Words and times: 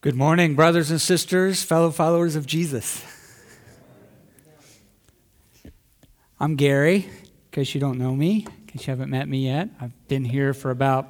Good 0.00 0.14
morning, 0.14 0.54
brothers 0.54 0.92
and 0.92 1.00
sisters, 1.00 1.64
fellow 1.64 1.90
followers 1.90 2.36
of 2.36 2.46
Jesus. 2.46 3.04
I'm 6.38 6.54
Gary, 6.54 6.98
in 6.98 7.30
case 7.50 7.74
you 7.74 7.80
don't 7.80 7.98
know 7.98 8.14
me, 8.14 8.46
in 8.46 8.66
case 8.68 8.86
you 8.86 8.92
haven't 8.92 9.10
met 9.10 9.26
me 9.26 9.46
yet. 9.46 9.70
I've 9.80 10.06
been 10.06 10.24
here 10.24 10.54
for 10.54 10.70
about 10.70 11.08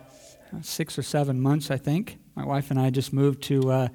six 0.62 0.98
or 0.98 1.02
seven 1.02 1.38
months, 1.38 1.70
I 1.70 1.76
think. 1.76 2.16
My 2.34 2.46
wife 2.46 2.70
and 2.70 2.80
I 2.80 2.88
just 2.88 3.12
moved 3.12 3.42
to 3.42 3.70
uh, 3.70 3.88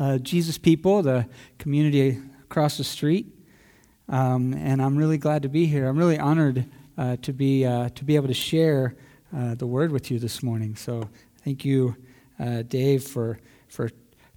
uh, 0.00 0.18
Jesus 0.18 0.58
People, 0.58 1.02
the 1.02 1.28
community 1.60 2.18
across 2.42 2.76
the 2.76 2.82
street, 2.82 3.32
um, 4.08 4.52
and 4.54 4.82
I'm 4.82 4.96
really 4.96 5.18
glad 5.18 5.42
to 5.42 5.48
be 5.48 5.66
here. 5.66 5.86
I'm 5.86 5.96
really 5.96 6.18
honored 6.18 6.66
uh, 6.98 7.18
to 7.22 7.32
be 7.32 7.64
uh, 7.64 7.90
to 7.90 8.04
be 8.04 8.16
able 8.16 8.26
to 8.26 8.34
share 8.34 8.96
uh, 9.32 9.54
the 9.54 9.68
word 9.68 9.92
with 9.92 10.10
you 10.10 10.18
this 10.18 10.42
morning. 10.42 10.74
So 10.74 11.08
thank 11.44 11.64
you, 11.64 11.94
uh, 12.40 12.62
Dave, 12.62 13.04
for 13.04 13.38
for 13.68 13.90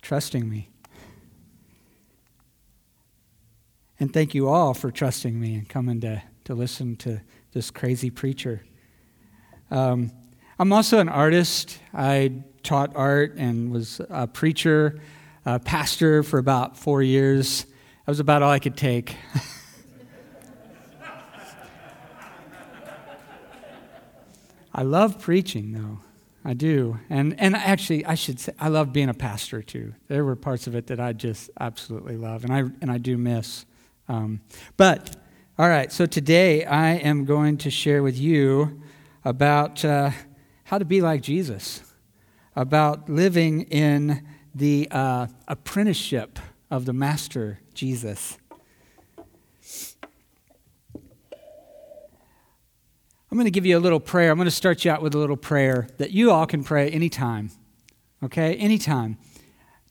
trusting 0.04 0.48
me. 0.48 0.70
And 4.00 4.14
thank 4.14 4.36
you 4.36 4.50
all 4.50 4.74
for 4.74 4.92
trusting 4.92 5.40
me 5.40 5.56
and 5.56 5.68
coming 5.68 6.02
to, 6.02 6.22
to 6.44 6.54
listen 6.54 6.98
to 6.98 7.22
this 7.54 7.72
crazy 7.72 8.10
preacher. 8.12 8.62
Um, 9.72 10.12
I'm 10.60 10.74
also 10.74 11.00
an 11.00 11.08
artist. 11.08 11.80
I 11.94 12.44
taught 12.64 12.92
art 12.96 13.36
and 13.38 13.72
was 13.72 14.02
a 14.10 14.28
preacher, 14.28 15.00
a 15.46 15.58
pastor 15.60 16.22
for 16.22 16.38
about 16.38 16.78
four 16.78 17.02
years. 17.02 17.64
That 17.64 18.12
was 18.12 18.20
about 18.20 18.44
all 18.44 18.52
I 18.52 18.60
could 18.60 18.76
take. 18.76 19.16
I 24.76 24.82
love 24.82 25.20
preaching, 25.20 25.72
though. 25.72 26.00
I 26.46 26.54
do. 26.54 27.00
And, 27.10 27.40
and 27.40 27.56
actually, 27.56 28.06
I 28.06 28.16
should 28.16 28.40
say, 28.40 28.54
I 28.60 28.68
love 28.68 28.92
being 28.92 29.10
a 29.10 29.14
pastor 29.14 29.62
too. 29.62 29.94
There 30.08 30.26
were 30.26 30.36
parts 30.36 30.68
of 30.68 30.76
it 30.76 30.88
that 30.88 31.00
I 31.00 31.14
just 31.14 31.50
absolutely 31.60 32.18
love, 32.18 32.44
and 32.44 32.54
I, 32.54 32.60
and 32.82 32.92
I 32.92 32.98
do 32.98 33.18
miss. 33.18 33.66
Um, 34.10 34.42
but, 34.76 35.16
all 35.58 35.70
right, 35.70 35.92
so 35.92 36.06
today 36.06 36.66
I 36.66 36.96
am 36.96 37.26
going 37.26 37.58
to 37.60 37.70
share 37.70 38.04
with 38.04 38.18
you 38.18 38.82
about 39.24 39.86
uh, 39.86 40.12
how 40.66 40.78
to 40.78 40.86
be 40.86 41.02
like 41.02 41.22
Jesus, 41.22 41.82
about 42.56 43.10
living 43.10 43.62
in 43.64 44.28
the 44.54 44.88
uh, 44.92 45.28
apprenticeship 45.48 46.40
of 46.70 46.86
the 46.86 46.94
Master 46.94 47.60
Jesus. 47.74 48.38
I'm 53.34 53.38
going 53.38 53.46
to 53.46 53.52
give 53.52 53.66
you 53.66 53.76
a 53.76 53.80
little 53.80 54.00
prayer. 54.00 54.30
I'm 54.30 54.38
going 54.38 54.46
to 54.46 54.52
start 54.52 54.86
you 54.86 54.92
out 54.92 55.02
with 55.02 55.16
a 55.16 55.18
little 55.18 55.36
prayer 55.36 55.88
that 55.98 56.12
you 56.12 56.30
all 56.30 56.46
can 56.46 56.64
pray 56.64 56.92
anytime. 56.92 57.50
Okay? 58.22 58.56
Anytime. 58.58 59.18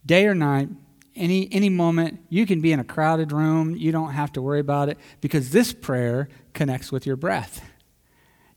Day 0.07 0.27
or 0.27 0.35
night, 0.37 0.69
any, 1.17 1.49
any 1.51 1.69
moment. 1.69 2.21
You 2.29 2.47
can 2.47 2.61
be 2.61 2.71
in 2.71 2.79
a 2.79 2.85
crowded 2.85 3.33
room. 3.33 3.75
You 3.75 3.91
don't 3.91 4.13
have 4.13 4.31
to 4.35 4.43
worry 4.43 4.61
about 4.61 4.91
it 4.91 4.99
because 5.21 5.51
this 5.51 5.73
prayer 5.73 6.29
connects 6.55 6.93
with 6.93 7.05
your 7.05 7.17
breath. 7.17 7.69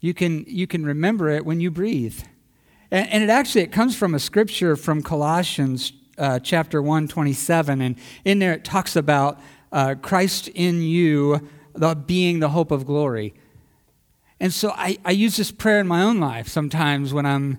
You 0.01 0.13
can, 0.13 0.45
you 0.47 0.67
can 0.67 0.85
remember 0.85 1.29
it 1.29 1.47
when 1.47 1.59
you 1.59 1.71
breathe. 1.71 2.21
And, 2.91 3.09
and 3.09 3.23
it 3.23 3.31
actually 3.31 3.61
it 3.61 3.71
comes 3.71 3.95
from 3.95 4.13
a 4.13 4.19
scripture 4.19 4.75
from 4.75 5.01
Colossians 5.01 5.93
uh, 6.19 6.37
chapter 6.37 6.79
1, 6.79 7.07
27. 7.07 7.81
And 7.81 7.95
in 8.23 8.37
there 8.37 8.53
it 8.53 8.63
talks 8.63 8.95
about 8.95 9.41
uh, 9.71 9.95
Christ 9.99 10.47
in 10.49 10.83
you 10.83 11.49
the, 11.73 11.95
being 11.95 12.39
the 12.39 12.49
hope 12.49 12.69
of 12.69 12.85
glory. 12.85 13.33
And 14.39 14.53
so 14.53 14.71
I, 14.71 14.97
I 15.05 15.11
use 15.11 15.37
this 15.37 15.51
prayer 15.51 15.79
in 15.79 15.87
my 15.87 16.01
own 16.01 16.19
life 16.19 16.47
sometimes 16.47 17.13
when 17.13 17.25
I'm 17.25 17.57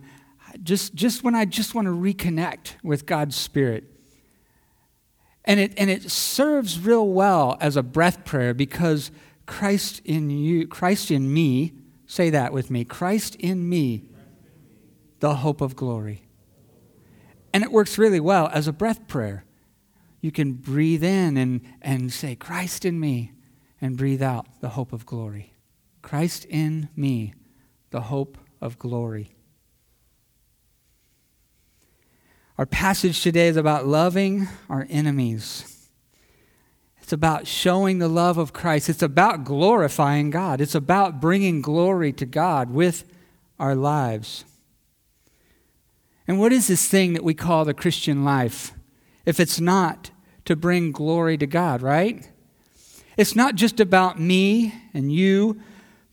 just, 0.62 0.94
just 0.94 1.24
when 1.24 1.34
I 1.34 1.44
just 1.44 1.74
want 1.74 1.86
to 1.86 1.92
reconnect 1.92 2.74
with 2.83 3.06
God's 3.06 3.36
Spirit. 3.36 3.84
And 5.44 5.60
it, 5.60 5.72
and 5.77 5.88
it 5.88 6.10
serves 6.10 6.80
real 6.80 7.08
well 7.08 7.56
as 7.60 7.77
a 7.77 7.83
breath 7.83 8.24
prayer 8.24 8.52
because 8.52 9.10
Christ 9.46 10.02
in 10.05 10.28
you, 10.28 10.66
Christ 10.66 11.10
in 11.10 11.33
me, 11.33 11.72
say 12.06 12.30
that 12.30 12.52
with 12.52 12.70
me, 12.70 12.84
Christ 12.84 13.36
in 13.36 13.68
me, 13.68 14.05
the 15.20 15.36
hope 15.36 15.61
of 15.61 15.77
glory. 15.77 16.22
And 17.52 17.64
it 17.64 17.72
works 17.72 17.96
really 17.96 18.20
well 18.20 18.51
as 18.52 18.68
a 18.68 18.72
breath 18.72 19.06
prayer. 19.08 19.45
You 20.20 20.33
can 20.33 20.55
breathe 20.55 21.05
in 21.05 21.36
and, 21.36 21.61
and 21.80 22.12
say, 22.12 22.34
Christ 22.34 22.84
in 22.84 22.98
me, 22.98 23.33
and 23.80 23.96
breathe 23.96 24.22
out 24.22 24.61
the 24.61 24.70
hope 24.70 24.92
of 24.92 25.06
glory. 25.06 25.55
Christ 26.06 26.44
in 26.44 26.89
me, 26.94 27.34
the 27.90 28.02
hope 28.02 28.39
of 28.61 28.78
glory. 28.78 29.33
Our 32.56 32.64
passage 32.64 33.20
today 33.24 33.48
is 33.48 33.56
about 33.56 33.89
loving 33.89 34.46
our 34.70 34.86
enemies. 34.89 35.89
It's 37.02 37.12
about 37.12 37.48
showing 37.48 37.98
the 37.98 38.06
love 38.06 38.39
of 38.39 38.52
Christ. 38.52 38.89
It's 38.89 39.02
about 39.02 39.42
glorifying 39.42 40.30
God. 40.30 40.61
It's 40.61 40.77
about 40.77 41.20
bringing 41.20 41.61
glory 41.61 42.12
to 42.12 42.24
God 42.24 42.70
with 42.70 43.02
our 43.58 43.74
lives. 43.74 44.45
And 46.28 46.39
what 46.39 46.52
is 46.52 46.68
this 46.68 46.86
thing 46.86 47.14
that 47.14 47.24
we 47.24 47.34
call 47.34 47.64
the 47.64 47.74
Christian 47.74 48.24
life 48.24 48.72
if 49.24 49.40
it's 49.40 49.58
not 49.58 50.12
to 50.45 50.55
bring 50.55 50.92
glory 50.92 51.36
to 51.36 51.48
God, 51.48 51.83
right? 51.83 52.30
It's 53.16 53.34
not 53.34 53.56
just 53.56 53.80
about 53.80 54.20
me 54.20 54.72
and 54.95 55.11
you 55.11 55.61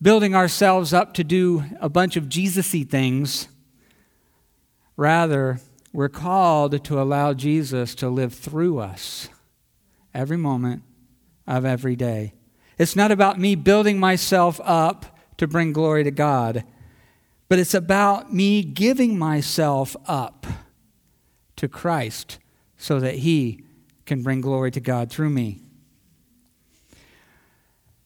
building 0.04 0.36
ourselves 0.36 0.94
up 0.94 1.14
to 1.14 1.24
do 1.24 1.64
a 1.80 1.88
bunch 1.88 2.18
of 2.18 2.28
Jesus 2.28 2.74
y 2.74 2.84
things. 2.84 3.48
Rather, 4.98 5.60
we're 5.94 6.10
called 6.10 6.84
to 6.84 7.02
allow 7.02 7.34
Jesus 7.34 7.96
to 7.96 8.10
live 8.10 8.34
through 8.34 8.80
us 8.80 9.30
every 10.14 10.38
moment 10.38 10.84
of 11.48 11.64
every 11.64 11.96
day. 11.96 12.34
It's 12.78 12.98
not 12.98 13.12
about 13.12 13.40
me 13.40 13.56
building 13.56 13.98
myself 13.98 14.60
up 14.64 15.18
to 15.38 15.48
bring 15.48 15.72
glory 15.72 16.04
to 16.04 16.12
God, 16.12 16.66
but 17.48 17.58
it's 17.58 17.74
about 17.74 18.34
me 18.34 18.62
giving 18.62 19.18
myself 19.18 19.96
up 20.06 20.46
to 21.56 21.70
Christ 21.70 22.40
so 22.78 23.00
that 23.00 23.16
He 23.16 23.64
can 24.06 24.22
bring 24.22 24.42
glory 24.42 24.72
to 24.72 24.82
God 24.82 25.10
through 25.10 25.30
me. 25.30 25.62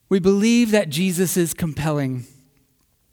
We 0.10 0.20
believe 0.20 0.72
that 0.72 0.90
Jesus 0.90 1.38
is 1.38 1.54
compelling. 1.54 2.26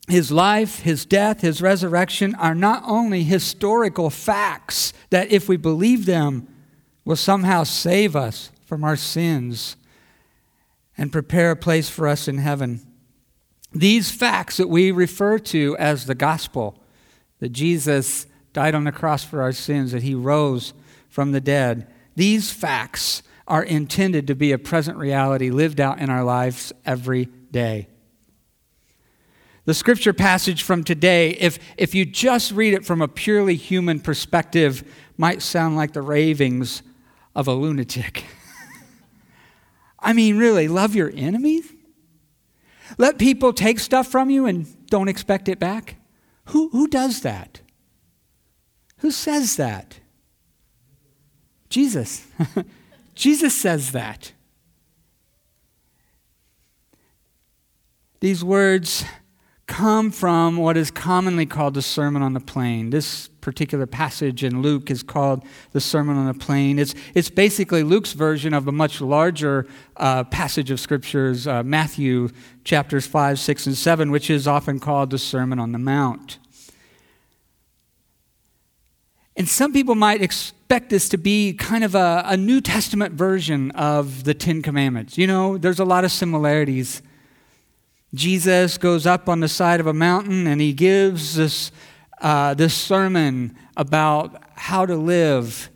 His 0.09 0.31
life, 0.31 0.81
his 0.81 1.05
death, 1.05 1.41
his 1.41 1.63
resurrection 1.63 2.35
are 2.35 2.55
not 2.55 2.83
only 2.87 3.25
historical 3.25 4.11
facts 4.11 4.93
that, 5.11 5.33
if 5.33 5.49
we 5.49 5.57
believe 5.57 6.07
them, 6.07 6.47
will 7.05 7.17
somehow 7.17 7.65
save 7.65 8.15
us 8.15 8.51
from 8.65 8.85
our 8.85 8.97
sins 8.97 9.77
and 10.97 11.11
prepare 11.11 11.51
a 11.51 11.57
place 11.57 11.89
for 11.89 12.07
us 12.07 12.29
in 12.29 12.39
heaven. 12.39 12.81
These 13.73 14.11
facts 14.11 14.59
that 14.59 14.69
we 14.69 14.91
refer 14.91 15.39
to 15.39 15.77
as 15.79 16.07
the 16.07 16.15
gospel, 16.15 16.79
that 17.41 17.51
Jesus 17.51 18.27
died 18.53 18.75
on 18.75 18.85
the 18.85 18.93
cross 18.93 19.25
for 19.25 19.43
our 19.43 19.53
sins, 19.53 19.93
that 19.93 20.03
he 20.03 20.15
rose 20.15 20.73
from 21.09 21.33
the 21.33 21.41
dead, 21.41 21.93
these 22.15 22.53
facts 22.53 23.23
are 23.47 23.63
intended 23.63 24.27
to 24.27 24.35
be 24.35 24.53
a 24.53 24.59
present 24.59 24.97
reality 24.97 25.51
lived 25.51 25.81
out 25.81 25.99
in 25.99 26.11
our 26.11 26.25
lives 26.25 26.73
every 26.85 27.27
day. 27.51 27.89
The 29.67 29.75
scripture 29.75 30.13
passage 30.13 30.63
from 30.63 30.85
today, 30.85 31.31
if, 31.31 31.59
if 31.79 31.95
you 31.95 32.05
just 32.05 32.53
read 32.53 32.75
it 32.75 32.85
from 32.85 33.01
a 33.01 33.09
purely 33.09 33.57
human 33.57 34.01
perspective, 34.01 34.85
might 35.17 35.41
sound 35.41 35.77
like 35.77 35.93
the 35.93 36.03
ravings 36.03 36.83
of 37.35 37.49
a 37.49 37.55
lunatic. 37.55 38.25
I 39.99 40.13
mean, 40.13 40.37
really, 40.37 40.69
love 40.69 40.95
your 40.95 41.11
enemies? 41.15 41.73
Let 42.99 43.19
people 43.19 43.55
take 43.55 43.79
stuff 43.79 44.09
from 44.09 44.29
you 44.29 44.45
and 44.47 44.67
don't 44.89 45.09
expect 45.09 45.49
it 45.49 45.59
back? 45.59 45.97
Who, 46.47 46.69
who 46.69 46.87
does 46.87 47.23
that? 47.23 47.63
Who 48.99 49.11
says 49.11 49.57
that? 49.57 49.99
Jesus. 51.71 52.27
Jesus 53.15 53.55
says 53.55 53.93
that. 53.93 54.33
These 58.21 58.43
words 58.43 59.05
come 59.67 60.11
from 60.11 60.57
what 60.57 60.77
is 60.77 60.91
commonly 60.91 61.47
called 61.47 61.75
the 61.75 61.83
Sermon 61.83 62.23
on 62.23 62.33
the 62.33 62.41
Plain. 62.41 62.91
This 62.91 63.29
particular 63.41 63.87
passage 63.87 64.45
in 64.45 64.63
Luke 64.63 64.91
is 64.91 65.03
called 65.03 65.45
the 65.73 65.81
Sermon 65.81 66.17
on 66.17 66.27
the 66.27 66.35
Plain. 66.35 66.79
It's, 66.79 66.95
it's 67.15 67.31
basically 67.31 67.83
Luke's 67.83 68.13
version 68.13 68.53
of 68.53 68.69
a 68.69 68.73
much 68.73 69.01
larger 69.01 69.67
uh, 69.97 70.25
passage 70.25 70.71
of 70.71 70.81
Scriptures, 70.81 71.47
uh, 71.47 71.63
Matthew 71.63 72.31
chapters 72.65 73.07
5, 73.07 73.39
6, 73.39 73.67
and 73.67 73.77
7, 73.77 74.11
which 74.11 74.31
is 74.31 74.47
often 74.49 74.81
called 74.81 75.11
the 75.11 75.19
Sermon 75.19 75.59
on 75.59 75.73
the 75.73 75.79
Mount. 75.79 76.39
And 79.37 79.49
some 79.49 79.73
people 79.73 79.97
might 79.97 80.23
expect 80.23 80.91
this 80.91 81.09
to 81.09 81.19
be 81.19 81.55
kind 81.55 81.83
of 81.83 81.95
a, 81.95 82.23
a, 82.27 82.37
New 82.37 82.61
Testament 82.61 83.15
version 83.15 83.73
of 83.73 84.25
the 84.25 84.33
Ten 84.33 84.63
Commandments. 84.63 85.19
You 85.19 85.27
know, 85.27 85.59
there's 85.59 85.81
a 85.81 85.85
lot 85.85 86.05
of 86.05 86.13
similarities. 86.13 87.03
Jesus 88.15 88.79
goes 88.79 89.07
up 89.07 89.29
on 89.29 89.41
the 89.41 89.49
side 89.49 89.81
of 89.81 89.89
a 89.89 89.93
mountain 89.93 90.47
and 90.47 90.61
he 90.61 90.73
gives 90.73 91.35
this, 91.35 91.73
uh, 92.21 92.55
this 92.55 92.75
sermon 92.75 93.57
about 93.77 94.41
how 94.55 94.87
to 94.87 94.95
live, 94.95 95.69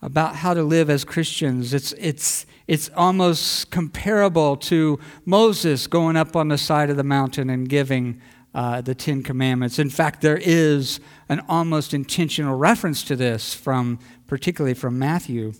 about 0.00 0.36
how 0.36 0.54
to 0.54 0.62
live 0.62 0.88
as 0.88 1.04
Christians. 1.04 1.74
It's, 1.74 1.92
it's, 1.92 2.46
it's 2.66 2.88
almost 2.96 3.70
comparable 3.70 4.56
to 4.56 4.98
Moses 5.26 5.86
going 5.86 6.16
up 6.16 6.34
on 6.34 6.48
the 6.48 6.56
side 6.56 6.88
of 6.88 6.96
the 6.96 7.04
mountain 7.04 7.50
and 7.50 7.68
giving 7.68 8.18
uh, 8.58 8.80
the 8.80 8.92
Ten 8.92 9.22
Commandments. 9.22 9.78
In 9.78 9.88
fact, 9.88 10.20
there 10.20 10.36
is 10.36 10.98
an 11.28 11.40
almost 11.48 11.94
intentional 11.94 12.58
reference 12.58 13.04
to 13.04 13.14
this 13.14 13.54
from, 13.54 14.00
particularly 14.26 14.74
from 14.74 14.98
Matthew. 14.98 15.52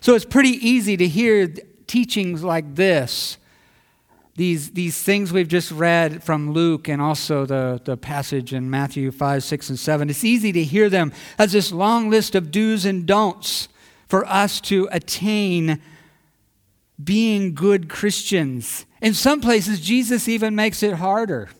So 0.00 0.14
it's 0.14 0.24
pretty 0.24 0.56
easy 0.66 0.96
to 0.96 1.06
hear 1.06 1.46
teachings 1.86 2.42
like 2.42 2.76
this 2.76 3.36
these, 4.36 4.70
these 4.70 5.00
things 5.00 5.32
we've 5.32 5.46
just 5.46 5.70
read 5.70 6.24
from 6.24 6.52
Luke 6.52 6.88
and 6.88 7.00
also 7.00 7.44
the, 7.44 7.78
the 7.84 7.96
passage 7.96 8.52
in 8.52 8.68
Matthew 8.68 9.12
5, 9.12 9.44
6, 9.44 9.68
and 9.68 9.78
7, 9.78 10.10
it's 10.10 10.24
easy 10.24 10.50
to 10.50 10.64
hear 10.64 10.88
them 10.88 11.12
as 11.38 11.52
this 11.52 11.70
long 11.70 12.10
list 12.10 12.34
of 12.34 12.50
do's 12.50 12.84
and 12.84 13.06
don'ts 13.06 13.68
for 14.08 14.26
us 14.26 14.60
to 14.62 14.88
attain 14.90 15.80
being 17.02 17.54
good 17.54 17.88
Christians. 17.88 18.86
In 19.04 19.12
some 19.12 19.42
places, 19.42 19.80
Jesus 19.80 20.28
even 20.28 20.54
makes 20.56 20.82
it 20.82 20.94
harder. 20.94 21.50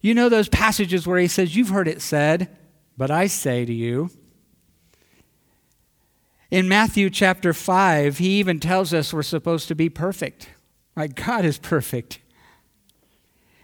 You 0.00 0.14
know 0.14 0.30
those 0.30 0.48
passages 0.48 1.06
where 1.06 1.18
he 1.18 1.28
says, 1.28 1.54
You've 1.54 1.68
heard 1.68 1.86
it 1.86 2.00
said, 2.00 2.56
but 2.96 3.10
I 3.10 3.26
say 3.26 3.66
to 3.66 3.72
you. 3.72 4.08
In 6.50 6.68
Matthew 6.68 7.10
chapter 7.10 7.52
5, 7.52 8.16
he 8.16 8.38
even 8.38 8.60
tells 8.60 8.94
us 8.94 9.12
we're 9.12 9.22
supposed 9.22 9.68
to 9.68 9.74
be 9.74 9.90
perfect. 9.90 10.48
Like 10.96 11.14
God 11.14 11.44
is 11.44 11.58
perfect. 11.58 12.20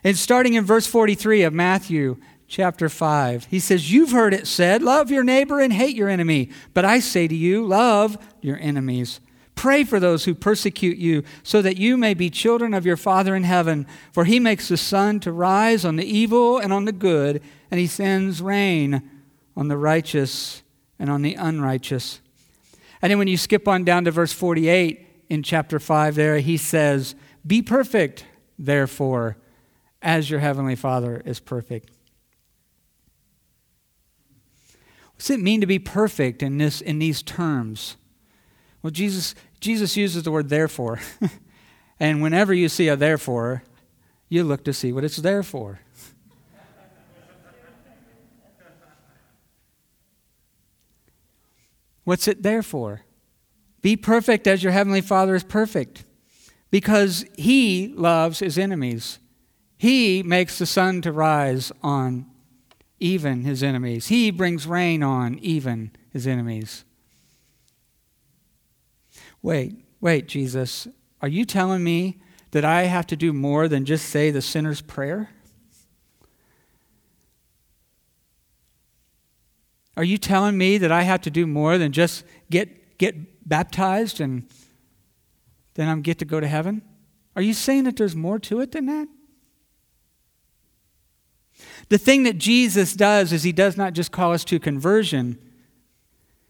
And 0.04 0.18
starting 0.18 0.52
in 0.52 0.64
verse 0.66 0.86
43 0.86 1.44
of 1.44 1.54
Matthew 1.54 2.18
chapter 2.48 2.90
5, 2.90 3.46
he 3.46 3.60
says, 3.60 3.90
You've 3.90 4.10
heard 4.10 4.34
it 4.34 4.46
said, 4.46 4.82
love 4.82 5.10
your 5.10 5.24
neighbor 5.24 5.58
and 5.58 5.72
hate 5.72 5.96
your 5.96 6.10
enemy. 6.10 6.50
But 6.74 6.84
I 6.84 6.98
say 6.98 7.26
to 7.26 7.34
you, 7.34 7.64
love 7.64 8.18
your 8.42 8.58
enemies. 8.58 9.20
Pray 9.54 9.84
for 9.84 10.00
those 10.00 10.24
who 10.24 10.34
persecute 10.34 10.98
you, 10.98 11.22
so 11.42 11.62
that 11.62 11.76
you 11.76 11.96
may 11.96 12.14
be 12.14 12.28
children 12.28 12.74
of 12.74 12.84
your 12.84 12.96
Father 12.96 13.36
in 13.36 13.44
heaven. 13.44 13.86
For 14.12 14.24
he 14.24 14.40
makes 14.40 14.68
the 14.68 14.76
sun 14.76 15.20
to 15.20 15.32
rise 15.32 15.84
on 15.84 15.96
the 15.96 16.04
evil 16.04 16.58
and 16.58 16.72
on 16.72 16.84
the 16.84 16.92
good, 16.92 17.42
and 17.70 17.78
he 17.78 17.86
sends 17.86 18.42
rain 18.42 19.08
on 19.56 19.68
the 19.68 19.76
righteous 19.76 20.62
and 20.98 21.08
on 21.08 21.22
the 21.22 21.34
unrighteous. 21.34 22.20
And 23.00 23.10
then 23.10 23.18
when 23.18 23.28
you 23.28 23.36
skip 23.36 23.68
on 23.68 23.84
down 23.84 24.04
to 24.04 24.10
verse 24.10 24.32
48 24.32 25.06
in 25.28 25.42
chapter 25.42 25.78
5, 25.78 26.14
there 26.14 26.38
he 26.38 26.56
says, 26.56 27.14
Be 27.46 27.62
perfect, 27.62 28.26
therefore, 28.58 29.36
as 30.02 30.30
your 30.30 30.40
heavenly 30.40 30.76
Father 30.76 31.22
is 31.24 31.40
perfect. 31.40 31.90
What's 35.14 35.30
it 35.30 35.40
mean 35.40 35.60
to 35.60 35.66
be 35.66 35.78
perfect 35.78 36.42
in, 36.42 36.58
this, 36.58 36.80
in 36.80 36.98
these 36.98 37.22
terms? 37.22 37.96
Well, 38.84 38.90
Jesus, 38.90 39.34
Jesus 39.60 39.96
uses 39.96 40.22
the 40.24 40.30
word 40.30 40.50
therefore. 40.50 41.00
and 41.98 42.20
whenever 42.20 42.52
you 42.52 42.68
see 42.68 42.88
a 42.88 42.96
therefore, 42.96 43.62
you 44.28 44.44
look 44.44 44.62
to 44.64 44.74
see 44.74 44.92
what 44.92 45.04
it's 45.04 45.16
there 45.16 45.42
for. 45.42 45.80
What's 52.04 52.28
it 52.28 52.42
there 52.42 52.62
for? 52.62 53.00
Be 53.80 53.96
perfect 53.96 54.46
as 54.46 54.62
your 54.62 54.72
heavenly 54.72 55.00
Father 55.00 55.34
is 55.34 55.44
perfect. 55.44 56.04
Because 56.70 57.24
he 57.38 57.88
loves 57.96 58.40
his 58.40 58.58
enemies. 58.58 59.18
He 59.78 60.22
makes 60.22 60.58
the 60.58 60.66
sun 60.66 61.00
to 61.02 61.10
rise 61.10 61.72
on 61.82 62.26
even 63.00 63.44
his 63.44 63.62
enemies. 63.62 64.08
He 64.08 64.30
brings 64.30 64.66
rain 64.66 65.02
on 65.02 65.38
even 65.38 65.92
his 66.12 66.26
enemies. 66.26 66.84
Wait, 69.44 69.84
wait, 70.00 70.26
Jesus, 70.26 70.88
are 71.20 71.28
you 71.28 71.44
telling 71.44 71.84
me 71.84 72.18
that 72.52 72.64
I 72.64 72.84
have 72.84 73.06
to 73.08 73.14
do 73.14 73.30
more 73.30 73.68
than 73.68 73.84
just 73.84 74.08
say 74.08 74.30
the 74.30 74.40
sinner's 74.40 74.80
prayer? 74.80 75.28
Are 79.98 80.02
you 80.02 80.16
telling 80.16 80.56
me 80.56 80.78
that 80.78 80.90
I 80.90 81.02
have 81.02 81.20
to 81.20 81.30
do 81.30 81.46
more 81.46 81.76
than 81.76 81.92
just 81.92 82.24
get, 82.50 82.96
get 82.96 83.46
baptized 83.46 84.18
and 84.18 84.48
then 85.74 85.90
I'm 85.90 86.00
get 86.00 86.18
to 86.20 86.24
go 86.24 86.40
to 86.40 86.48
heaven? 86.48 86.80
Are 87.36 87.42
you 87.42 87.52
saying 87.52 87.84
that 87.84 87.98
there's 87.98 88.16
more 88.16 88.38
to 88.38 88.60
it 88.60 88.72
than 88.72 88.86
that? 88.86 89.08
The 91.90 91.98
thing 91.98 92.22
that 92.22 92.38
Jesus 92.38 92.94
does 92.94 93.30
is 93.30 93.42
he 93.42 93.52
does 93.52 93.76
not 93.76 93.92
just 93.92 94.10
call 94.10 94.32
us 94.32 94.42
to 94.44 94.58
conversion. 94.58 95.38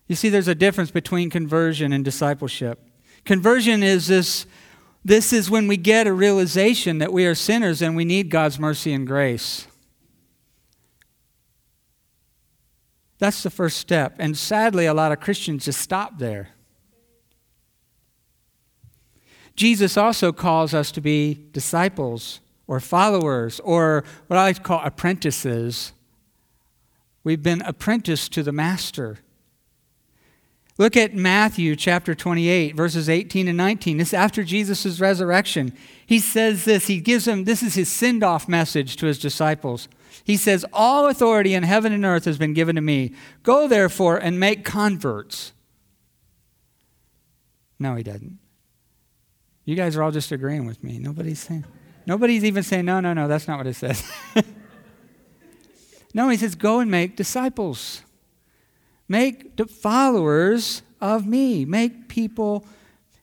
You 0.07 0.15
see, 0.15 0.29
there's 0.29 0.47
a 0.47 0.55
difference 0.55 0.93
between 0.93 1.29
conversion 1.29 1.93
and 1.93 2.05
discipleship. 2.05 2.84
Conversion 3.25 3.83
is 3.83 4.07
this 4.09 4.47
this 5.05 5.35
is 5.35 5.51
when 5.51 5.69
we 5.69 5.77
get 5.77 6.07
a 6.07 6.15
realization 6.15 6.97
that 6.99 7.13
we 7.13 7.27
are 7.27 7.35
sinners 7.35 7.83
and 7.83 7.95
we 7.95 8.07
need 8.07 8.31
God's 8.31 8.59
mercy 8.59 8.93
and 8.93 9.07
grace. 9.07 9.67
That's 13.19 13.43
the 13.43 13.51
first 13.51 13.77
step. 13.77 14.17
And 14.19 14.37
sadly, 14.37 14.87
a 14.87 14.95
lot 14.95 15.13
of 15.13 15.21
Christians 15.21 15.67
just 15.67 15.81
stop 15.81 16.19
there. 16.19 16.51
Jesus 19.57 19.97
also 19.97 20.33
calls 20.33 20.75
us 20.75 20.91
to 20.93 21.01
be 21.01 21.47
disciples 21.53 22.41
or 22.67 22.81
followers 22.81 23.61
or 23.61 24.05
what 24.27 24.39
I 24.39 24.45
like 24.45 24.57
to 24.57 24.63
call 24.63 24.81
apprentices. 24.83 25.93
We've 27.23 27.43
been 27.43 27.63
apprenticed 27.63 28.33
to 28.33 28.43
the 28.43 28.53
Master. 28.53 29.19
Look 30.77 30.97
at 30.97 31.15
Matthew 31.15 31.77
chapter 31.77 32.15
28, 32.15 32.75
verses 32.75 33.09
18 33.09 33.47
and 33.47 33.57
19. 33.57 33.99
This 33.99 34.13
after 34.13 34.43
Jesus' 34.43 34.99
resurrection. 34.99 35.73
He 36.05 36.19
says 36.19 36.65
this. 36.65 36.89
He 36.89 37.01
gives 37.01 37.27
them, 37.27 37.45
this 37.45 37.63
is 37.63 37.75
his 37.75 37.91
send 37.91 38.25
off 38.25 38.49
message 38.49 38.97
to 38.97 39.07
his 39.07 39.19
disciples. 39.19 39.89
He 40.25 40.37
says, 40.37 40.65
All 40.73 41.07
authority 41.07 41.55
in 41.55 41.63
heaven 41.63 41.93
and 41.93 42.05
earth 42.05 42.25
has 42.25 42.39
been 42.39 42.55
given 42.55 42.75
to 42.75 42.81
me. 42.83 43.13
Go 43.45 43.69
therefore 43.69 44.17
and 44.17 44.41
make 44.41 44.65
converts. 44.65 45.53
No, 47.79 47.95
he 47.95 48.03
doesn't. 48.03 48.39
You 49.65 49.77
guys 49.77 49.97
are 49.97 50.03
all 50.03 50.11
just 50.11 50.33
agreeing 50.33 50.67
with 50.67 50.83
me. 50.83 50.99
Nobody's 50.99 51.41
saying, 51.41 51.65
nobody's 52.07 52.45
even 52.45 52.63
saying, 52.63 52.85
no, 52.85 53.01
no, 53.01 53.13
no, 53.13 53.29
that's 53.29 53.49
not 53.49 53.59
what 53.59 53.67
it 53.67 53.75
says. 53.75 54.03
no, 56.15 56.29
he 56.29 56.37
says, 56.37 56.55
go 56.55 56.81
and 56.81 56.91
make 56.91 57.17
disciples. 57.17 58.03
Make 59.09 59.61
followers 59.69 60.83
of 61.01 61.27
me. 61.27 61.65
Make 61.65 62.09
people, 62.09 62.65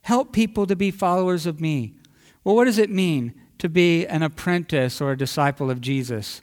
help 0.04 0.32
people 0.32 0.68
to 0.68 0.76
be 0.76 0.92
followers 0.92 1.46
of 1.46 1.60
me. 1.60 1.96
Well, 2.44 2.56
what 2.56 2.66
does 2.66 2.78
it 2.78 2.90
mean 2.90 3.34
to 3.58 3.70
be 3.70 4.06
an 4.08 4.24
apprentice 4.24 5.02
or 5.02 5.12
a 5.12 5.18
disciple 5.18 5.70
of 5.70 5.82
Jesus? 5.82 6.42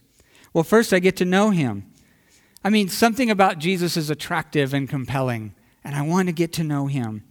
Well, 0.52 0.64
first, 0.64 0.92
I 0.92 0.98
get 0.98 1.16
to 1.16 1.24
know 1.24 1.50
him. 1.50 1.90
I 2.64 2.70
mean, 2.70 2.88
something 2.88 3.30
about 3.30 3.58
Jesus 3.58 3.96
is 3.96 4.10
attractive 4.10 4.74
and 4.74 4.88
compelling, 4.88 5.54
and 5.84 5.94
I 5.94 6.02
want 6.02 6.28
to 6.28 6.32
get 6.32 6.52
to 6.54 6.64
know 6.64 6.86
him. 6.86 7.22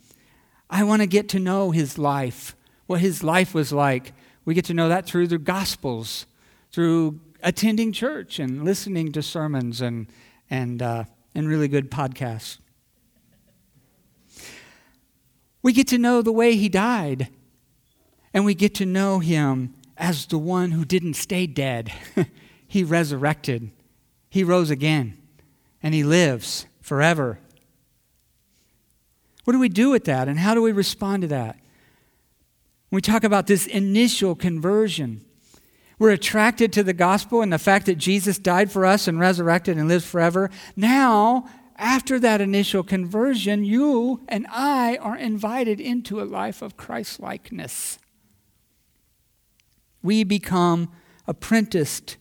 I 0.69 0.83
want 0.83 1.01
to 1.01 1.07
get 1.07 1.29
to 1.29 1.39
know 1.39 1.71
his 1.71 1.97
life, 1.97 2.55
what 2.85 3.01
his 3.01 3.23
life 3.23 3.53
was 3.53 3.73
like. 3.73 4.13
We 4.45 4.53
get 4.53 4.65
to 4.65 4.73
know 4.73 4.89
that 4.89 5.05
through 5.05 5.27
the 5.27 5.37
Gospels, 5.37 6.25
through 6.71 7.19
attending 7.43 7.91
church 7.91 8.39
and 8.39 8.63
listening 8.63 9.11
to 9.11 9.21
sermons 9.21 9.81
and, 9.81 10.07
and, 10.49 10.81
uh, 10.81 11.03
and 11.37 11.47
really 11.47 11.67
good 11.67 11.91
podcasts. 11.91 12.57
We 15.61 15.71
get 15.71 15.87
to 15.89 15.99
know 15.99 16.23
the 16.23 16.31
way 16.31 16.55
he 16.55 16.67
died, 16.67 17.29
and 18.33 18.43
we 18.43 18.55
get 18.55 18.73
to 18.75 18.85
know 18.85 19.19
him 19.19 19.75
as 19.97 20.25
the 20.25 20.39
one 20.39 20.71
who 20.71 20.83
didn't 20.83 21.13
stay 21.13 21.47
dead. 21.47 21.93
He 22.69 22.83
resurrected, 22.83 23.71
He 24.29 24.43
rose 24.43 24.69
again, 24.69 25.17
and 25.81 25.93
He 25.93 26.03
lives 26.03 26.65
forever. 26.81 27.39
What 29.45 29.53
do 29.53 29.59
we 29.59 29.69
do 29.69 29.89
with 29.89 30.03
that, 30.03 30.27
and 30.27 30.37
how 30.37 30.53
do 30.53 30.61
we 30.61 30.73
respond 30.73 31.21
to 31.21 31.29
that? 31.29 31.55
When 32.89 32.97
we 32.97 33.01
talk 33.01 33.23
about 33.23 33.47
this 33.47 33.67
initial 33.67 34.35
conversion, 34.35 35.23
we're 35.99 36.11
attracted 36.11 36.71
to 36.73 36.83
the 36.83 36.93
gospel 36.93 37.41
and 37.41 37.51
the 37.51 37.57
fact 37.57 37.87
that 37.87 37.95
Jesus 37.95 38.37
died 38.37 38.71
for 38.71 38.85
us 38.85 39.07
and 39.07 39.19
resurrected 39.19 39.77
and 39.77 39.87
lives 39.87 40.05
forever. 40.05 40.49
Now, 40.75 41.49
after 41.75 42.19
that 42.19 42.41
initial 42.41 42.83
conversion, 42.83 43.63
you 43.63 44.21
and 44.27 44.45
I 44.49 44.97
are 44.97 45.17
invited 45.17 45.79
into 45.79 46.21
a 46.21 46.25
life 46.25 46.61
of 46.61 46.77
Christ 46.77 47.19
likeness. 47.19 47.97
We 50.03 50.23
become 50.23 50.91
apprenticed 51.25 52.17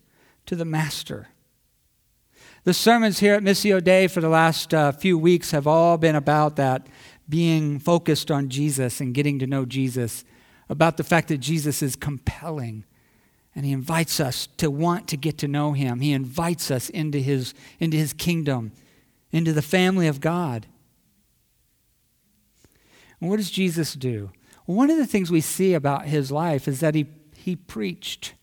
to 0.47 0.57
the 0.57 0.65
Master. 0.65 1.29
The 2.65 2.75
sermons 2.75 3.21
here 3.21 3.35
at 3.35 3.43
Missio 3.43 3.83
Dei 3.83 4.09
for 4.09 4.21
the 4.21 4.29
last 4.29 4.75
uh, 4.75 4.93
few 4.93 5.17
weeks 5.19 5.53
have 5.53 5.67
all 5.67 5.97
been 5.99 6.17
about 6.17 6.57
that, 6.57 6.89
being 7.29 7.79
focused 7.79 8.31
on 8.31 8.49
Jesus 8.49 9.01
and 9.01 9.15
getting 9.15 9.39
to 9.39 9.47
know 9.47 9.65
Jesus, 9.65 10.25
about 10.69 10.97
the 10.97 11.05
fact 11.05 11.29
that 11.29 11.39
Jesus 11.39 11.83
is 11.83 11.95
compelling 11.95 12.85
and 13.57 13.65
he 13.65 13.73
invites 13.73 14.21
us 14.21 14.49
to 14.59 14.71
want 14.71 15.09
to 15.09 15.17
get 15.17 15.39
to 15.39 15.49
know 15.49 15.73
him. 15.73 16.01
He 16.01 16.13
invites 16.13 16.71
us 16.71 16.91
into 16.91 17.19
his, 17.19 17.55
into 17.81 17.97
his 17.97 18.13
kingdom. 18.13 18.71
into 19.33 19.53
the 19.53 19.63
family 19.63 20.07
of 20.07 20.21
God. 20.21 20.67
And 23.21 23.29
what 23.29 23.39
does 23.39 23.51
Jesus 23.51 23.95
do? 23.95 24.31
One 24.67 24.91
of 24.91 24.99
the 24.99 25.07
things 25.07 25.31
we 25.31 25.41
see 25.41 25.75
about 25.75 26.07
his 26.07 26.31
life 26.31 26.69
is 26.69 26.81
that 26.81 26.95
he, 26.95 27.07
he 27.35 27.57
preached. 27.57 28.35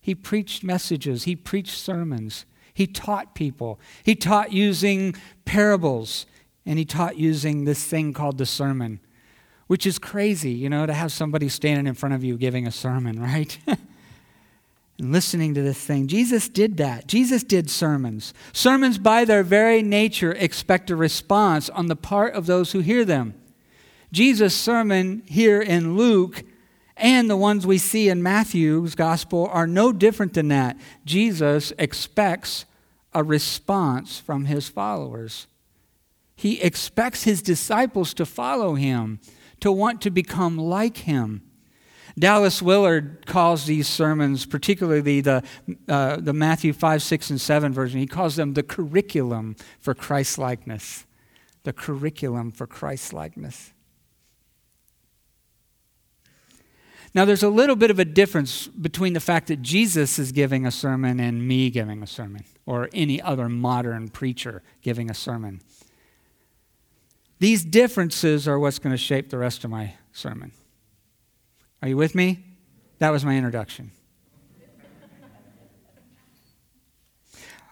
He 0.00 0.14
preached 0.14 0.62
messages, 0.64 1.24
he 1.24 1.36
preached 1.36 1.76
sermons, 1.76 2.46
he 2.72 2.86
taught 2.86 3.34
people. 3.34 3.78
He 4.02 4.14
taught 4.14 4.52
using 4.52 5.14
parables, 5.44 6.26
and 6.66 6.78
he 6.78 6.84
taught 6.84 7.16
using 7.16 7.64
this 7.64 7.84
thing 7.84 8.12
called 8.12 8.38
the 8.38 8.46
sermon, 8.46 9.00
which 9.66 9.86
is 9.86 9.98
crazy, 9.98 10.50
you 10.50 10.68
know, 10.68 10.86
to 10.86 10.92
have 10.92 11.12
somebody 11.12 11.48
standing 11.48 11.86
in 11.86 11.94
front 11.94 12.14
of 12.14 12.24
you 12.24 12.36
giving 12.36 12.66
a 12.66 12.72
sermon, 12.72 13.20
right? 13.20 13.58
and 14.98 15.12
listening 15.12 15.54
to 15.54 15.62
this 15.62 15.78
thing. 15.78 16.06
Jesus 16.06 16.48
did 16.48 16.76
that. 16.76 17.06
Jesus 17.06 17.42
did 17.42 17.68
sermons. 17.68 18.32
Sermons, 18.52 18.98
by 18.98 19.24
their 19.24 19.42
very 19.42 19.82
nature, 19.82 20.32
expect 20.32 20.90
a 20.90 20.96
response 20.96 21.68
on 21.70 21.86
the 21.86 21.96
part 21.96 22.34
of 22.34 22.46
those 22.46 22.72
who 22.72 22.80
hear 22.80 23.04
them. 23.04 23.34
Jesus' 24.12 24.54
sermon 24.54 25.22
here 25.26 25.60
in 25.60 25.96
Luke 25.96 26.44
and 26.96 27.28
the 27.28 27.36
ones 27.36 27.66
we 27.66 27.78
see 27.78 28.08
in 28.08 28.22
Matthew's 28.22 28.94
gospel 28.94 29.48
are 29.52 29.66
no 29.66 29.92
different 29.92 30.34
than 30.34 30.48
that. 30.48 30.76
Jesus 31.04 31.72
expects 31.78 32.64
a 33.12 33.24
response 33.24 34.18
from 34.18 34.44
his 34.44 34.68
followers. 34.68 35.48
He 36.36 36.60
expects 36.60 37.24
his 37.24 37.42
disciples 37.42 38.14
to 38.14 38.26
follow 38.26 38.74
him, 38.74 39.20
to 39.60 39.72
want 39.72 40.00
to 40.02 40.10
become 40.10 40.56
like 40.56 40.98
him. 40.98 41.42
Dallas 42.18 42.62
Willard 42.62 43.26
calls 43.26 43.66
these 43.66 43.88
sermons, 43.88 44.46
particularly 44.46 45.20
the, 45.20 45.42
uh, 45.88 46.16
the 46.16 46.32
Matthew 46.32 46.72
5, 46.72 47.02
6, 47.02 47.30
and 47.30 47.40
7 47.40 47.72
version, 47.72 47.98
he 47.98 48.06
calls 48.06 48.36
them 48.36 48.54
the 48.54 48.62
curriculum 48.62 49.56
for 49.80 49.94
Christ 49.94 50.38
likeness. 50.38 51.06
The 51.64 51.72
curriculum 51.72 52.52
for 52.52 52.66
Christ 52.66 53.12
likeness. 53.12 53.72
Now, 57.14 57.24
there's 57.24 57.44
a 57.44 57.48
little 57.48 57.76
bit 57.76 57.90
of 57.90 57.98
a 57.98 58.04
difference 58.04 58.66
between 58.66 59.12
the 59.12 59.20
fact 59.20 59.46
that 59.46 59.62
Jesus 59.62 60.18
is 60.18 60.32
giving 60.32 60.66
a 60.66 60.70
sermon 60.70 61.20
and 61.20 61.46
me 61.46 61.70
giving 61.70 62.02
a 62.02 62.08
sermon, 62.08 62.44
or 62.66 62.88
any 62.92 63.22
other 63.22 63.48
modern 63.48 64.08
preacher 64.08 64.62
giving 64.82 65.10
a 65.10 65.14
sermon. 65.14 65.60
These 67.38 67.64
differences 67.64 68.48
are 68.48 68.58
what's 68.58 68.78
going 68.78 68.92
to 68.92 68.98
shape 68.98 69.30
the 69.30 69.38
rest 69.38 69.64
of 69.64 69.70
my 69.70 69.94
sermon. 70.12 70.52
Are 71.82 71.88
you 71.88 71.96
with 71.96 72.14
me? 72.14 72.44
That 72.98 73.10
was 73.10 73.24
my 73.24 73.36
introduction. 73.36 73.90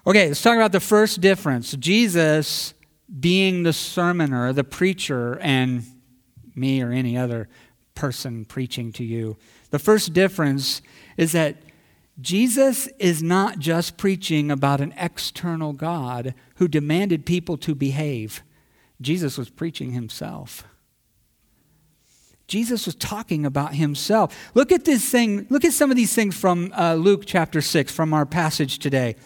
Okay, 0.05 0.29
let's 0.29 0.43
talk 0.43 0.57
about 0.57 0.73
the 0.73 0.81
first 0.81 1.21
difference 1.21 1.73
Jesus 1.77 2.75
being 3.21 3.63
the 3.63 3.71
sermoner, 3.71 4.53
the 4.53 4.65
preacher, 4.65 5.39
and 5.41 5.85
me 6.55 6.83
or 6.83 6.91
any 6.91 7.17
other 7.17 7.49
person 7.95 8.45
preaching 8.45 8.93
to 8.93 9.05
you. 9.05 9.37
The 9.71 9.79
first 9.79 10.13
difference 10.13 10.83
is 11.17 11.33
that 11.33 11.57
Jesus 12.21 12.89
is 12.99 13.23
not 13.23 13.59
just 13.59 13.97
preaching 13.97 14.51
about 14.51 14.81
an 14.81 14.93
external 14.97 15.73
God 15.73 16.35
who 16.57 16.69
demanded 16.69 17.25
people 17.25 17.57
to 17.59 17.75
behave. 17.75 18.43
Jesus 19.01 19.39
was 19.39 19.51
preaching 19.51 19.93
himself. 19.93 20.65
Jesus 22.53 22.85
was 22.85 22.95
talking 22.97 23.47
about 23.47 23.77
himself. 23.77 24.51
Look 24.53 24.73
at 24.73 24.85
this 24.85 25.09
thing, 25.09 25.47
look 25.49 25.65
at 25.65 25.73
some 25.73 25.91
of 25.91 25.97
these 25.97 26.15
things 26.15 26.37
from 26.37 26.71
uh, 26.77 26.97
Luke 26.97 27.23
chapter 27.25 27.63
6, 27.63 27.91
from 27.91 28.13
our 28.13 28.27
passage 28.27 28.79
today. 28.79 29.17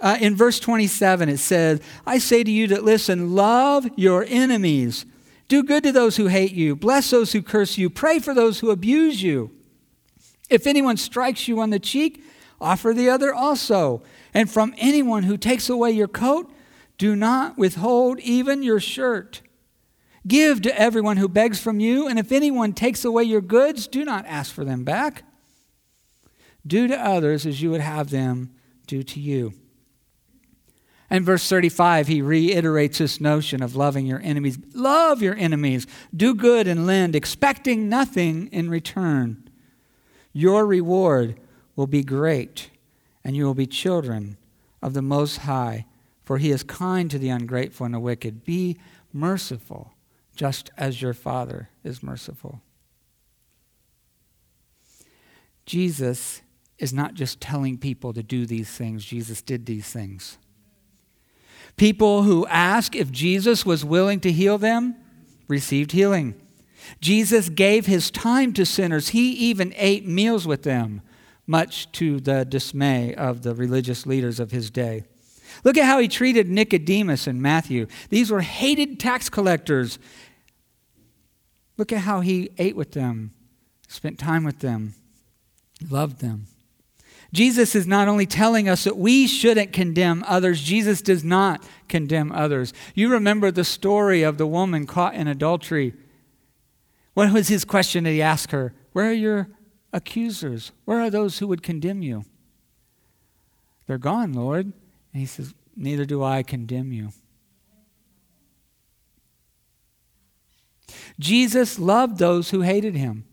Uh, 0.00 0.18
in 0.20 0.36
verse 0.36 0.60
27, 0.60 1.30
it 1.30 1.38
says, 1.38 1.80
I 2.04 2.18
say 2.18 2.44
to 2.44 2.50
you 2.50 2.66
that 2.66 2.84
listen, 2.84 3.34
love 3.34 3.88
your 3.96 4.26
enemies. 4.28 5.06
Do 5.48 5.62
good 5.62 5.82
to 5.84 5.92
those 5.92 6.18
who 6.18 6.26
hate 6.26 6.52
you. 6.52 6.76
Bless 6.76 7.08
those 7.08 7.32
who 7.32 7.40
curse 7.40 7.78
you. 7.78 7.88
Pray 7.88 8.18
for 8.18 8.34
those 8.34 8.60
who 8.60 8.70
abuse 8.70 9.22
you. 9.22 9.50
If 10.50 10.66
anyone 10.66 10.98
strikes 10.98 11.48
you 11.48 11.60
on 11.60 11.70
the 11.70 11.78
cheek, 11.78 12.22
offer 12.60 12.92
the 12.92 13.08
other 13.08 13.32
also. 13.32 14.02
And 14.34 14.50
from 14.50 14.74
anyone 14.76 15.22
who 15.22 15.38
takes 15.38 15.70
away 15.70 15.92
your 15.92 16.06
coat, 16.06 16.52
do 16.98 17.16
not 17.16 17.56
withhold 17.56 18.20
even 18.20 18.62
your 18.62 18.78
shirt. 18.78 19.40
Give 20.26 20.62
to 20.62 20.78
everyone 20.78 21.18
who 21.18 21.28
begs 21.28 21.60
from 21.60 21.80
you, 21.80 22.08
and 22.08 22.18
if 22.18 22.32
anyone 22.32 22.72
takes 22.72 23.04
away 23.04 23.24
your 23.24 23.40
goods, 23.40 23.86
do 23.86 24.04
not 24.04 24.24
ask 24.26 24.52
for 24.52 24.64
them 24.64 24.84
back. 24.84 25.22
Do 26.66 26.88
to 26.88 26.98
others 26.98 27.44
as 27.44 27.60
you 27.60 27.70
would 27.70 27.82
have 27.82 28.10
them 28.10 28.54
do 28.86 29.02
to 29.02 29.20
you. 29.20 29.52
In 31.10 31.24
verse 31.24 31.48
35, 31.48 32.08
he 32.08 32.22
reiterates 32.22 32.98
this 32.98 33.20
notion 33.20 33.62
of 33.62 33.76
loving 33.76 34.06
your 34.06 34.20
enemies. 34.22 34.58
Love 34.74 35.22
your 35.22 35.36
enemies, 35.36 35.86
do 36.16 36.34
good 36.34 36.66
and 36.66 36.86
lend, 36.86 37.14
expecting 37.14 37.88
nothing 37.88 38.48
in 38.48 38.70
return. 38.70 39.48
Your 40.32 40.66
reward 40.66 41.38
will 41.76 41.86
be 41.86 42.02
great, 42.02 42.70
and 43.22 43.36
you 43.36 43.44
will 43.44 43.54
be 43.54 43.66
children 43.66 44.38
of 44.82 44.94
the 44.94 45.02
Most 45.02 45.38
High, 45.38 45.86
for 46.24 46.38
he 46.38 46.50
is 46.50 46.62
kind 46.62 47.10
to 47.10 47.18
the 47.18 47.28
ungrateful 47.28 47.84
and 47.84 47.94
the 47.94 48.00
wicked. 48.00 48.44
Be 48.44 48.78
merciful, 49.12 49.93
just 50.34 50.70
as 50.76 51.00
your 51.00 51.14
Father 51.14 51.70
is 51.82 52.02
merciful. 52.02 52.60
Jesus 55.66 56.42
is 56.78 56.92
not 56.92 57.14
just 57.14 57.40
telling 57.40 57.78
people 57.78 58.12
to 58.12 58.22
do 58.22 58.46
these 58.46 58.68
things, 58.68 59.04
Jesus 59.04 59.40
did 59.40 59.66
these 59.66 59.88
things. 59.88 60.38
People 61.76 62.22
who 62.22 62.46
asked 62.46 62.94
if 62.94 63.10
Jesus 63.10 63.64
was 63.64 63.84
willing 63.84 64.20
to 64.20 64.32
heal 64.32 64.58
them 64.58 64.96
received 65.48 65.92
healing. 65.92 66.34
Jesus 67.00 67.48
gave 67.48 67.86
his 67.86 68.10
time 68.10 68.52
to 68.52 68.66
sinners. 68.66 69.08
He 69.08 69.32
even 69.32 69.72
ate 69.76 70.06
meals 70.06 70.46
with 70.46 70.62
them, 70.62 71.00
much 71.46 71.90
to 71.92 72.20
the 72.20 72.44
dismay 72.44 73.14
of 73.14 73.42
the 73.42 73.54
religious 73.54 74.06
leaders 74.06 74.38
of 74.38 74.50
his 74.50 74.70
day. 74.70 75.04
Look 75.62 75.76
at 75.76 75.84
how 75.84 75.98
he 75.98 76.08
treated 76.08 76.48
Nicodemus 76.48 77.26
and 77.26 77.40
Matthew. 77.40 77.86
These 78.10 78.30
were 78.30 78.40
hated 78.40 78.98
tax 78.98 79.28
collectors. 79.28 79.98
Look 81.76 81.92
at 81.92 82.00
how 82.00 82.20
he 82.20 82.50
ate 82.58 82.76
with 82.76 82.92
them, 82.92 83.32
spent 83.88 84.18
time 84.18 84.44
with 84.44 84.60
them, 84.60 84.94
loved 85.90 86.20
them. 86.20 86.46
Jesus 87.32 87.74
is 87.74 87.86
not 87.86 88.06
only 88.06 88.26
telling 88.26 88.68
us 88.68 88.84
that 88.84 88.96
we 88.96 89.26
shouldn't 89.26 89.72
condemn 89.72 90.24
others, 90.26 90.62
Jesus 90.62 91.02
does 91.02 91.24
not 91.24 91.64
condemn 91.88 92.30
others. 92.30 92.72
You 92.94 93.10
remember 93.10 93.50
the 93.50 93.64
story 93.64 94.22
of 94.22 94.38
the 94.38 94.46
woman 94.46 94.86
caught 94.86 95.14
in 95.14 95.26
adultery. 95.26 95.94
What 97.14 97.32
was 97.32 97.48
his 97.48 97.64
question 97.64 98.04
that 98.04 98.10
he 98.10 98.22
asked 98.22 98.52
her? 98.52 98.72
Where 98.92 99.10
are 99.10 99.12
your 99.12 99.48
accusers? 99.92 100.70
Where 100.84 101.00
are 101.00 101.10
those 101.10 101.40
who 101.40 101.48
would 101.48 101.64
condemn 101.64 102.02
you? 102.02 102.24
They're 103.88 103.98
gone, 103.98 104.32
Lord. 104.32 104.66
And 104.66 105.20
he 105.20 105.26
says, 105.26 105.54
Neither 105.76 106.04
do 106.04 106.22
I 106.22 106.44
condemn 106.44 106.92
you. 106.92 107.10
Jesus 111.18 111.78
loved 111.78 112.18
those 112.18 112.50
who 112.50 112.62
hated 112.62 112.96
him. 112.96 113.24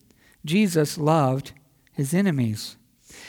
Jesus 0.45 0.97
loved 0.97 1.53
his 1.91 2.13
enemies. 2.13 2.77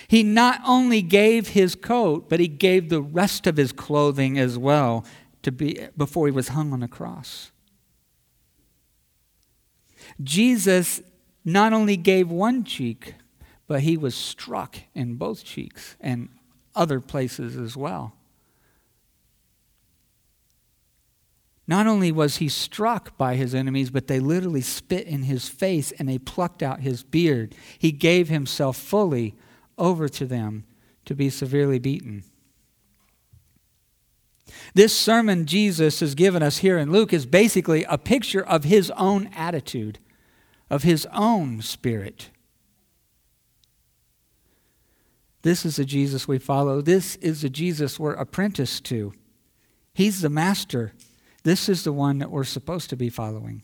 He 0.09 0.23
not 0.23 0.61
only 0.67 1.03
gave 1.03 1.49
his 1.49 1.75
coat, 1.75 2.29
but 2.29 2.41
he 2.41 2.49
gave 2.49 2.89
the 2.89 3.03
rest 3.03 3.47
of 3.47 3.57
his 3.57 3.73
clothing 3.73 4.39
as 4.39 4.59
well 4.59 5.05
to 5.43 5.51
be, 5.51 5.89
before 5.97 6.27
he 6.27 6.33
was 6.33 6.49
hung 6.49 6.73
on 6.73 6.81
the 6.81 6.89
cross. 6.89 7.51
Jesus 10.23 11.01
not 11.45 11.73
only 11.73 11.97
gave 11.97 12.31
one 12.31 12.65
cheek, 12.65 13.15
but 13.67 13.81
he 13.81 13.97
was 13.97 14.15
struck 14.15 14.77
in 14.95 15.15
both 15.15 15.45
cheeks 15.45 15.97
and 16.01 16.29
other 16.75 17.01
places 17.01 17.57
as 17.57 17.77
well. 17.77 18.15
Not 21.67 21.87
only 21.87 22.11
was 22.11 22.37
he 22.37 22.49
struck 22.49 23.17
by 23.17 23.37
his 23.37 23.55
enemies, 23.55 23.91
but 23.91 24.09
they 24.09 24.21
literally 24.21 24.61
spit 24.61 25.07
in 25.07 25.23
his 25.23 25.49
face 25.49 25.93
and 25.93 26.09
they 26.09 26.19
plucked 26.19 26.63
out 26.63 26.81
his 26.81 27.03
beard. 27.05 27.55
He 27.79 27.93
gave 27.93 28.29
himself 28.29 28.77
fully 28.77 29.35
over 29.79 30.09
to 30.09 30.27
them 30.27 30.65
to 31.05 31.15
be 31.15 31.31
severely 31.31 31.79
beaten. 31.79 32.25
This 34.75 34.97
sermon 34.97 35.47
Jesus 35.47 36.01
has 36.01 36.15
given 36.15 36.43
us 36.43 36.59
here 36.59 36.79
in 36.79 36.91
Luke 36.91 37.13
is 37.13 37.27
basically 37.27 37.85
a 37.85 37.99
picture 37.99 38.45
of 38.45 38.65
his 38.65 38.91
own 38.93 39.31
attitude, 39.35 39.99
of 40.69 40.83
his 40.83 41.07
own 41.13 41.63
spirit. 41.63 42.31
This 45.43 45.65
is 45.65 45.77
the 45.77 45.85
Jesus 45.85 46.29
we 46.29 46.39
follow. 46.39 46.81
This 46.81 47.17
is 47.17 47.43
the 47.43 47.51
Jesus 47.51 47.99
we're 47.99 48.15
apprenticed 48.15 48.85
to. 48.87 49.13
He's 49.93 50.21
the 50.21 50.31
master. 50.31 50.93
This 51.43 51.69
is 51.69 51.85
the 51.85 51.93
one 51.93 52.19
that 52.19 52.31
we're 52.31 52.45
supposed 52.45 52.91
to 52.91 52.97
be 52.97 53.09
following. 53.09 53.63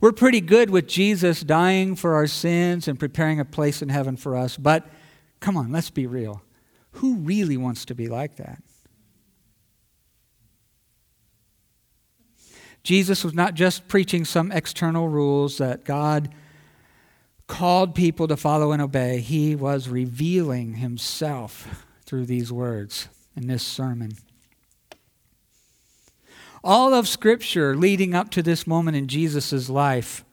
We're 0.00 0.12
pretty 0.12 0.40
good 0.40 0.70
with 0.70 0.86
Jesus 0.86 1.40
dying 1.40 1.96
for 1.96 2.14
our 2.14 2.26
sins 2.26 2.86
and 2.86 2.98
preparing 2.98 3.40
a 3.40 3.44
place 3.44 3.80
in 3.80 3.88
heaven 3.88 4.16
for 4.16 4.36
us, 4.36 4.56
but 4.56 4.86
Come 5.40 5.56
on, 5.56 5.72
let's 5.72 5.90
be 5.90 6.06
real. 6.06 6.42
Who 6.92 7.16
really 7.16 7.56
wants 7.56 7.84
to 7.86 7.94
be 7.94 8.08
like 8.08 8.36
that? 8.36 8.62
Jesus 12.82 13.24
was 13.24 13.34
not 13.34 13.54
just 13.54 13.88
preaching 13.88 14.24
some 14.24 14.52
external 14.52 15.08
rules 15.08 15.58
that 15.58 15.84
God 15.84 16.32
called 17.48 17.94
people 17.94 18.28
to 18.28 18.36
follow 18.36 18.72
and 18.72 18.80
obey, 18.80 19.20
he 19.20 19.54
was 19.54 19.88
revealing 19.88 20.74
himself 20.74 21.84
through 22.04 22.26
these 22.26 22.52
words 22.52 23.08
in 23.36 23.46
this 23.46 23.62
sermon. 23.64 24.12
All 26.66 26.94
of 26.94 27.06
Scripture 27.06 27.76
leading 27.76 28.12
up 28.12 28.28
to 28.32 28.42
this 28.42 28.66
moment 28.66 28.96
in 28.96 29.06
Jesus' 29.06 29.70
life, 29.70 30.24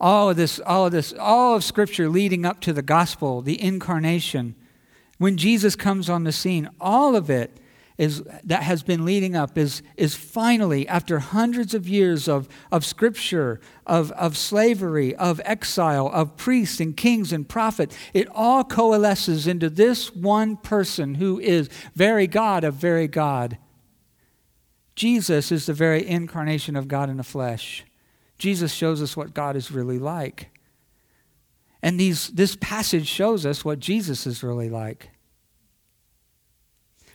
all 0.00 0.30
of 0.30 0.38
this, 0.38 0.58
all 0.58 0.86
of 0.86 0.92
this, 0.92 1.12
all 1.12 1.54
of 1.54 1.62
Scripture 1.62 2.08
leading 2.08 2.46
up 2.46 2.60
to 2.62 2.72
the 2.72 2.80
gospel, 2.80 3.42
the 3.42 3.62
incarnation, 3.62 4.54
when 5.18 5.36
Jesus 5.36 5.76
comes 5.76 6.08
on 6.08 6.24
the 6.24 6.32
scene, 6.32 6.70
all 6.80 7.14
of 7.14 7.28
it 7.28 7.58
is, 7.98 8.22
that 8.42 8.62
has 8.62 8.82
been 8.82 9.04
leading 9.04 9.36
up 9.36 9.58
is, 9.58 9.82
is 9.98 10.14
finally, 10.14 10.88
after 10.88 11.18
hundreds 11.18 11.74
of 11.74 11.86
years 11.86 12.26
of, 12.26 12.48
of 12.72 12.86
scripture, 12.86 13.60
of, 13.86 14.10
of 14.12 14.38
slavery, 14.38 15.14
of 15.16 15.42
exile, 15.44 16.08
of 16.08 16.38
priests 16.38 16.80
and 16.80 16.96
kings 16.96 17.34
and 17.34 17.50
prophets, 17.50 17.94
it 18.14 18.26
all 18.30 18.64
coalesces 18.64 19.46
into 19.46 19.68
this 19.68 20.16
one 20.16 20.56
person 20.56 21.16
who 21.16 21.38
is 21.38 21.68
very 21.94 22.26
God 22.26 22.64
of 22.64 22.74
very 22.74 23.08
God. 23.08 23.58
Jesus 24.94 25.50
is 25.50 25.66
the 25.66 25.72
very 25.72 26.06
incarnation 26.06 26.76
of 26.76 26.88
God 26.88 27.08
in 27.08 27.16
the 27.16 27.22
flesh. 27.22 27.84
Jesus 28.38 28.72
shows 28.72 29.00
us 29.00 29.16
what 29.16 29.34
God 29.34 29.56
is 29.56 29.70
really 29.70 29.98
like. 29.98 30.48
And 31.82 31.98
these, 31.98 32.28
this 32.28 32.56
passage 32.56 33.08
shows 33.08 33.44
us 33.44 33.64
what 33.64 33.80
Jesus 33.80 34.26
is 34.26 34.42
really 34.42 34.68
like. 34.68 35.10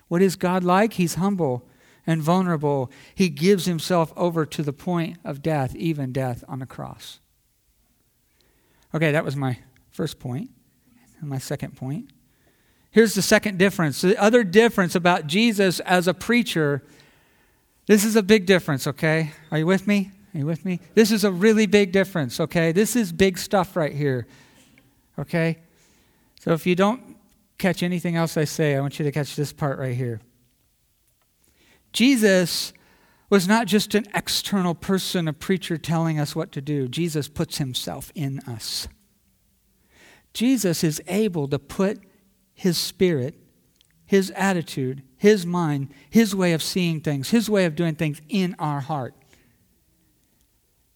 What 0.07 0.21
is 0.21 0.35
God 0.35 0.63
like? 0.63 0.93
He's 0.93 1.15
humble 1.15 1.67
and 2.05 2.21
vulnerable. 2.21 2.89
He 3.13 3.29
gives 3.29 3.65
himself 3.65 4.13
over 4.15 4.45
to 4.45 4.63
the 4.63 4.73
point 4.73 5.17
of 5.23 5.41
death, 5.41 5.75
even 5.75 6.11
death 6.11 6.43
on 6.47 6.59
the 6.59 6.65
cross. 6.65 7.19
Okay, 8.93 9.11
that 9.11 9.25
was 9.25 9.35
my 9.35 9.59
first 9.91 10.19
point. 10.19 10.49
And 11.19 11.29
my 11.29 11.39
second 11.39 11.75
point. 11.75 12.11
Here's 12.91 13.13
the 13.13 13.21
second 13.21 13.57
difference. 13.57 14.01
The 14.01 14.17
other 14.21 14.43
difference 14.43 14.95
about 14.95 15.27
Jesus 15.27 15.79
as 15.81 16.07
a 16.07 16.13
preacher. 16.13 16.83
This 17.87 18.03
is 18.03 18.15
a 18.15 18.23
big 18.23 18.45
difference, 18.45 18.85
okay? 18.85 19.31
Are 19.49 19.57
you 19.57 19.65
with 19.65 19.87
me? 19.87 20.11
Are 20.33 20.37
you 20.39 20.45
with 20.45 20.65
me? 20.65 20.79
This 20.93 21.11
is 21.11 21.23
a 21.23 21.31
really 21.31 21.65
big 21.65 21.91
difference, 21.91 22.39
okay? 22.39 22.71
This 22.71 22.95
is 22.95 23.11
big 23.11 23.37
stuff 23.37 23.75
right 23.75 23.93
here, 23.93 24.27
okay? 25.17 25.57
So 26.41 26.51
if 26.51 26.67
you 26.67 26.75
don't 26.75 27.17
catch 27.57 27.81
anything 27.81 28.15
else 28.15 28.37
I 28.37 28.43
say, 28.43 28.75
I 28.75 28.81
want 28.81 28.99
you 28.99 29.05
to 29.05 29.11
catch 29.11 29.35
this 29.35 29.51
part 29.51 29.79
right 29.79 29.95
here. 29.95 30.21
Jesus 31.93 32.73
was 33.29 33.47
not 33.47 33.67
just 33.67 33.95
an 33.95 34.05
external 34.13 34.75
person, 34.75 35.27
a 35.27 35.33
preacher 35.33 35.77
telling 35.77 36.19
us 36.19 36.35
what 36.35 36.51
to 36.51 36.61
do. 36.61 36.87
Jesus 36.87 37.27
puts 37.27 37.57
himself 37.57 38.11
in 38.15 38.39
us. 38.41 38.87
Jesus 40.33 40.83
is 40.83 41.01
able 41.07 41.47
to 41.47 41.57
put 41.57 41.99
his 42.53 42.77
spirit, 42.77 43.35
his 44.07 44.31
attitude, 44.31 45.03
his 45.17 45.45
mind, 45.45 45.89
his 46.09 46.33
way 46.33 46.53
of 46.53 46.63
seeing 46.63 47.01
things, 47.01 47.29
his 47.29 47.49
way 47.49 47.65
of 47.65 47.75
doing 47.75 47.93
things 47.93 48.21
in 48.29 48.55
our 48.57 48.79
heart. 48.79 49.13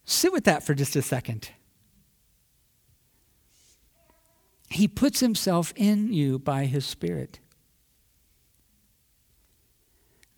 Sit 0.06 0.32
with 0.32 0.46
that 0.46 0.64
for 0.64 0.74
just 0.74 0.96
a 0.96 1.02
second. 1.02 1.52
He 4.70 4.88
puts 4.88 5.20
himself 5.20 5.74
in 5.76 6.14
you 6.14 6.40
by 6.40 6.66
his 6.66 6.86
Spirit. 6.86 7.40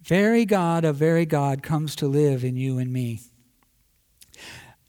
Very 0.01 0.43
God 0.43 0.83
of 0.83 0.95
very 0.95 1.25
God 1.25 1.61
comes 1.61 1.95
to 1.97 2.07
live 2.07 2.43
in 2.43 2.57
you 2.57 2.79
and 2.79 2.91
me. 2.91 3.21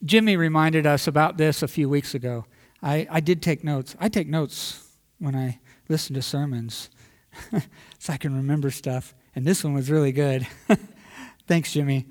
Jimmy 0.03 0.37
reminded 0.37 0.87
us 0.87 1.07
about 1.07 1.37
this 1.37 1.63
a 1.63 1.69
few 1.69 1.89
weeks 1.89 2.15
ago. 2.15 2.47
I, 2.83 3.07
I 3.11 3.21
did 3.21 3.43
take 3.43 3.63
notes. 3.63 3.95
I 4.01 4.09
take 4.09 4.27
notes 4.27 4.89
when 5.19 5.37
I 5.37 5.61
listen 5.89 6.15
to 6.15 6.23
sermons 6.23 6.89
so 7.99 8.13
I 8.13 8.17
can 8.17 8.35
remember 8.37 8.71
stuff. 8.71 9.15
And 9.35 9.47
this 9.47 9.65
one 9.65 9.75
was 9.75 9.91
really 9.91 10.13
good. 10.13 10.47
Thanks, 11.47 11.73
Jimmy. 11.73 12.07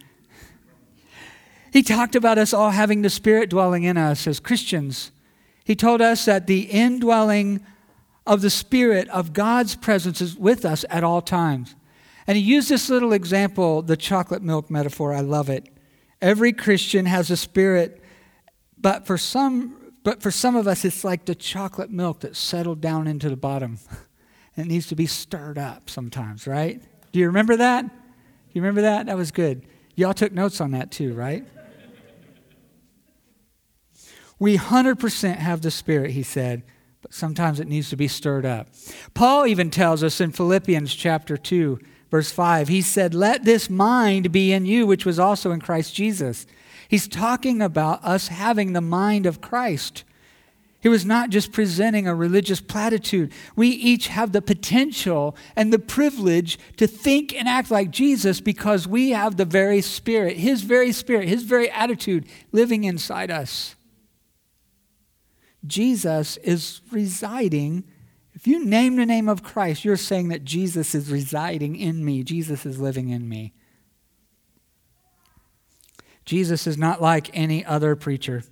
He 1.72 1.82
talked 1.82 2.16
about 2.16 2.38
us 2.38 2.54
all 2.54 2.70
having 2.70 3.02
the 3.02 3.10
Spirit 3.10 3.50
dwelling 3.50 3.84
in 3.84 3.98
us 3.98 4.28
as 4.28 4.40
Christians. 4.40 5.12
He 5.64 5.76
told 5.76 6.02
us 6.02 6.26
that 6.26 6.46
the 6.46 6.62
indwelling 6.62 7.66
of 8.28 8.42
the 8.42 8.50
Spirit 8.50 9.10
of 9.10 9.34
God's 9.34 9.76
presence 9.76 10.22
is 10.22 10.38
with 10.38 10.66
us 10.66 10.86
at 10.90 11.04
all 11.04 11.22
times. 11.22 11.76
And 12.28 12.38
he 12.38 12.44
used 12.44 12.70
this 12.70 12.90
little 12.90 13.12
example, 13.12 13.82
the 13.82 13.98
chocolate 13.98 14.42
milk 14.42 14.70
metaphor. 14.70 15.14
I 15.14 15.22
love 15.22 15.50
it. 15.50 15.68
Every 16.22 16.54
Christian 16.54 17.06
has 17.06 17.30
a 17.30 17.38
spirit, 17.38 18.02
but 18.80 19.06
for 19.06 19.18
some 19.18 19.80
but 20.04 20.22
for 20.22 20.32
some 20.32 20.56
of 20.58 20.68
us 20.68 20.84
it's 20.84 21.04
like 21.06 21.26
the 21.26 21.36
chocolate 21.36 21.90
milk 21.90 22.22
that 22.22 22.36
settled 22.36 22.82
down 22.82 23.08
into 23.08 23.30
the 23.30 23.36
bottom. 23.36 23.80
it 24.56 24.68
needs 24.68 24.88
to 24.88 24.96
be 24.96 25.06
stirred 25.06 25.58
up 25.58 25.90
sometimes, 25.90 26.48
right? 26.48 26.82
Do 27.12 27.20
you 27.20 27.28
remember 27.28 27.58
that? 27.58 27.88
Do 27.88 27.94
you 28.54 28.62
remember 28.62 28.82
that? 28.82 29.08
That 29.08 29.18
was 29.18 29.32
good. 29.32 29.66
Y'all 29.96 30.14
took 30.14 30.32
notes 30.32 30.62
on 30.62 30.72
that 30.72 30.92
too, 30.92 31.14
right? 31.14 31.46
We 34.40 34.58
100% 34.58 35.36
have 35.38 35.62
the 35.62 35.72
Spirit, 35.72 36.12
he 36.12 36.24
said, 36.24 36.64
but 37.02 37.14
sometimes 37.14 37.60
it 37.60 37.68
needs 37.68 37.90
to 37.90 37.96
be 37.96 38.08
stirred 38.08 38.46
up. 38.46 38.68
Paul 39.14 39.46
even 39.46 39.70
tells 39.70 40.04
us 40.04 40.20
in 40.20 40.32
Philippians 40.32 40.94
chapter 40.94 41.38
2, 41.38 41.80
verse 42.10 42.32
5, 42.32 42.68
he 42.68 42.82
said, 42.82 43.14
Let 43.14 43.46
this 43.46 43.70
mind 43.70 44.32
be 44.32 44.52
in 44.52 44.66
you, 44.66 44.86
which 44.86 45.06
was 45.06 45.20
also 45.20 45.52
in 45.52 45.62
Christ 45.62 45.96
Jesus. 45.96 46.46
He's 46.88 47.08
talking 47.08 47.62
about 47.62 48.04
us 48.04 48.28
having 48.28 48.74
the 48.74 48.82
mind 48.82 49.26
of 49.26 49.42
Christ. 49.42 50.04
He 50.84 50.90
was 50.90 51.06
not 51.06 51.30
just 51.30 51.54
presenting 51.54 52.10
a 52.10 52.14
religious 52.14 52.60
platitude. 52.60 53.32
We 53.56 53.70
each 53.70 54.10
have 54.10 54.34
the 54.34 54.42
potential 54.42 55.34
and 55.56 55.72
the 55.72 55.80
privilege 55.80 56.60
to 56.76 56.88
think 56.88 57.34
and 57.34 57.48
act 57.48 57.72
like 57.72 57.90
Jesus 57.90 58.42
because 58.42 58.86
we 58.86 59.12
have 59.12 59.38
the 59.38 59.46
very 59.46 59.80
Spirit, 59.80 60.36
His 60.36 60.62
very 60.62 60.92
Spirit, 60.92 61.30
His 61.30 61.44
very 61.44 61.72
attitude 61.72 62.26
living 62.52 62.84
inside 62.84 63.32
us. 63.32 63.76
Jesus 65.66 66.36
is 66.36 66.82
residing. 66.92 67.86
If 68.34 68.46
you 68.46 68.66
name 68.66 68.98
the 68.98 69.06
name 69.06 69.30
of 69.30 69.42
Christ, 69.42 69.86
you're 69.86 69.96
saying 69.96 70.28
that 70.28 70.44
Jesus 70.44 70.94
is 70.94 71.10
residing 71.10 71.78
in 71.78 72.04
me, 72.04 72.24
Jesus 72.24 72.66
is 72.66 72.78
living 72.78 73.08
in 73.08 73.30
me. 73.30 73.54
Jesus 76.26 76.68
is 76.68 76.78
not 76.78 77.02
like 77.02 77.30
any 77.34 77.64
other 77.64 77.96
preacher. 77.96 78.44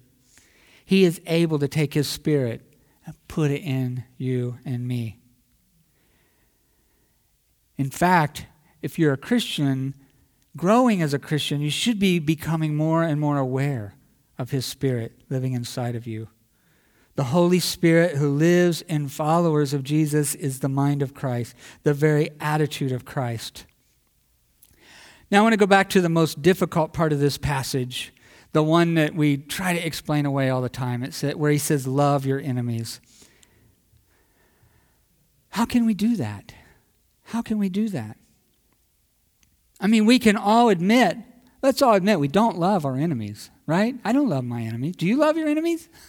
He 0.91 1.05
is 1.05 1.21
able 1.25 1.57
to 1.59 1.69
take 1.69 1.93
his 1.93 2.09
spirit 2.09 2.63
and 3.05 3.15
put 3.29 3.49
it 3.49 3.61
in 3.61 4.03
you 4.17 4.57
and 4.65 4.85
me. 4.85 5.19
In 7.77 7.89
fact, 7.89 8.45
if 8.81 8.99
you're 8.99 9.13
a 9.13 9.17
Christian, 9.17 9.95
growing 10.57 11.01
as 11.01 11.13
a 11.13 11.17
Christian, 11.17 11.61
you 11.61 11.69
should 11.69 11.97
be 11.97 12.19
becoming 12.19 12.75
more 12.75 13.03
and 13.03 13.21
more 13.21 13.37
aware 13.37 13.95
of 14.37 14.51
his 14.51 14.65
spirit 14.65 15.13
living 15.29 15.53
inside 15.53 15.95
of 15.95 16.07
you. 16.07 16.27
The 17.15 17.23
Holy 17.23 17.61
Spirit 17.61 18.17
who 18.17 18.27
lives 18.27 18.81
in 18.81 19.07
followers 19.07 19.73
of 19.73 19.85
Jesus 19.85 20.35
is 20.35 20.59
the 20.59 20.67
mind 20.67 21.01
of 21.01 21.13
Christ, 21.13 21.55
the 21.83 21.93
very 21.93 22.31
attitude 22.41 22.91
of 22.91 23.05
Christ. 23.05 23.65
Now, 25.31 25.39
I 25.39 25.41
want 25.43 25.53
to 25.53 25.57
go 25.57 25.65
back 25.65 25.89
to 25.91 26.01
the 26.01 26.09
most 26.09 26.41
difficult 26.41 26.91
part 26.91 27.13
of 27.13 27.19
this 27.19 27.37
passage, 27.37 28.11
the 28.53 28.63
one 28.63 28.95
that 28.95 29.15
we 29.15 29.37
try 29.37 29.73
to 29.73 29.85
explain 29.85 30.25
away 30.25 30.49
all 30.49 30.61
the 30.61 30.69
time. 30.69 31.03
It's 31.03 31.21
where 31.21 31.51
he 31.51 31.57
says, 31.57 31.87
Love 31.87 32.25
your 32.25 32.39
enemies. 32.39 32.99
How 35.49 35.65
can 35.65 35.85
we 35.85 35.93
do 35.93 36.15
that? 36.15 36.53
How 37.25 37.41
can 37.41 37.57
we 37.57 37.69
do 37.69 37.89
that? 37.89 38.17
I 39.79 39.87
mean, 39.87 40.05
we 40.05 40.19
can 40.19 40.37
all 40.37 40.69
admit, 40.69 41.17
let's 41.61 41.81
all 41.81 41.93
admit, 41.93 42.19
we 42.19 42.27
don't 42.27 42.57
love 42.57 42.85
our 42.85 42.95
enemies, 42.95 43.49
right? 43.65 43.95
I 44.05 44.13
don't 44.13 44.29
love 44.29 44.45
my 44.45 44.61
enemies. 44.61 44.95
Do 44.95 45.05
you 45.05 45.17
love 45.17 45.37
your 45.37 45.47
enemies? 45.47 45.89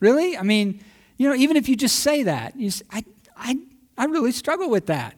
Really? 0.00 0.38
I 0.38 0.44
mean, 0.44 0.80
you 1.16 1.28
know, 1.28 1.34
even 1.34 1.56
if 1.56 1.68
you 1.68 1.74
just 1.74 1.98
say 1.98 2.22
that, 2.22 2.54
you 2.54 2.70
say, 2.70 2.84
I, 2.92 3.04
I, 3.36 3.58
I 3.96 4.04
really 4.04 4.30
struggle 4.30 4.70
with 4.70 4.86
that. 4.86 5.16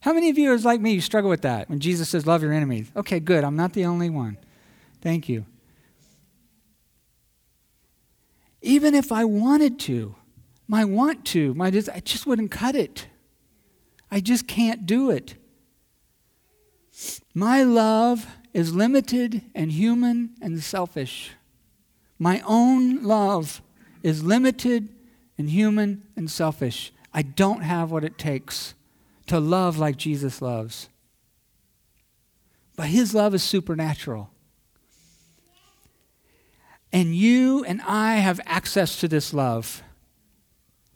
How 0.00 0.14
many 0.14 0.30
of 0.30 0.38
you 0.38 0.54
is 0.54 0.64
like 0.64 0.80
me, 0.80 0.94
you 0.94 1.02
struggle 1.02 1.28
with 1.28 1.42
that 1.42 1.68
when 1.68 1.80
Jesus 1.80 2.08
says, 2.08 2.26
love 2.26 2.42
your 2.42 2.54
enemies? 2.54 2.90
Okay, 2.96 3.20
good. 3.20 3.44
I'm 3.44 3.56
not 3.56 3.74
the 3.74 3.84
only 3.84 4.08
one. 4.08 4.38
Thank 5.02 5.28
you. 5.28 5.44
Even 8.62 8.94
if 8.94 9.12
I 9.12 9.24
wanted 9.24 9.78
to, 9.80 10.14
my 10.68 10.84
want 10.84 11.24
to, 11.26 11.52
my 11.54 11.66
I 11.66 12.00
just 12.00 12.26
wouldn't 12.26 12.50
cut 12.50 12.74
it. 12.74 13.08
I 14.10 14.20
just 14.20 14.46
can't 14.46 14.86
do 14.86 15.10
it. 15.10 15.34
My 17.34 17.62
love 17.62 18.26
is 18.52 18.74
limited 18.74 19.42
and 19.54 19.72
human 19.72 20.30
and 20.40 20.62
selfish. 20.62 21.32
My 22.18 22.42
own 22.46 23.02
love 23.02 23.62
is 24.02 24.22
limited 24.22 24.88
and 25.38 25.50
human 25.50 26.02
and 26.14 26.30
selfish. 26.30 26.92
I 27.12 27.22
don't 27.22 27.62
have 27.62 27.90
what 27.90 28.04
it 28.04 28.18
takes 28.18 28.74
to 29.26 29.40
love 29.40 29.78
like 29.78 29.96
Jesus 29.96 30.40
loves. 30.40 30.88
But 32.76 32.86
his 32.86 33.14
love 33.14 33.34
is 33.34 33.42
supernatural. 33.42 34.30
And 36.92 37.14
you 37.14 37.64
and 37.64 37.80
I 37.82 38.16
have 38.16 38.40
access 38.44 39.00
to 39.00 39.08
this 39.08 39.32
love. 39.32 39.82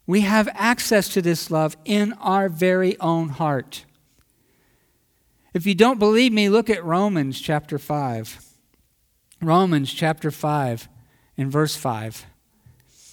We 0.07 0.21
have 0.21 0.49
access 0.53 1.09
to 1.11 1.23
this 1.23 1.51
love 1.51 1.77
in 1.85 2.13
our 2.15 2.49
very 2.49 2.99
own 3.01 3.31
heart. 3.31 3.85
If 5.55 5.67
you 5.67 5.75
don't 5.75 5.99
believe 5.99 6.33
me, 6.33 6.49
look 6.49 6.69
at 6.69 6.85
Romans 6.85 7.41
chapter 7.41 7.79
5. 7.79 8.45
Romans 9.41 9.93
chapter 9.93 10.31
5 10.31 10.89
in 11.37 11.51
verse 11.51 11.77
5. 11.77 12.27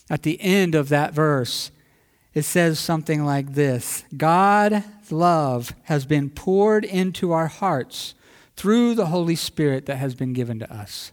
At 0.09 0.23
the 0.23 0.39
end 0.41 0.75
of 0.75 0.89
that 0.89 1.13
verse, 1.13 1.71
it 2.33 2.43
says 2.43 2.79
something 2.79 3.23
like 3.23 3.53
this 3.53 4.03
God's 4.15 5.11
love 5.11 5.73
has 5.83 6.05
been 6.05 6.29
poured 6.29 6.83
into 6.83 7.31
our 7.31 7.47
hearts 7.47 8.13
through 8.55 8.95
the 8.95 9.07
Holy 9.07 9.35
Spirit 9.35 9.85
that 9.85 9.97
has 9.97 10.15
been 10.15 10.33
given 10.33 10.59
to 10.59 10.71
us. 10.71 11.11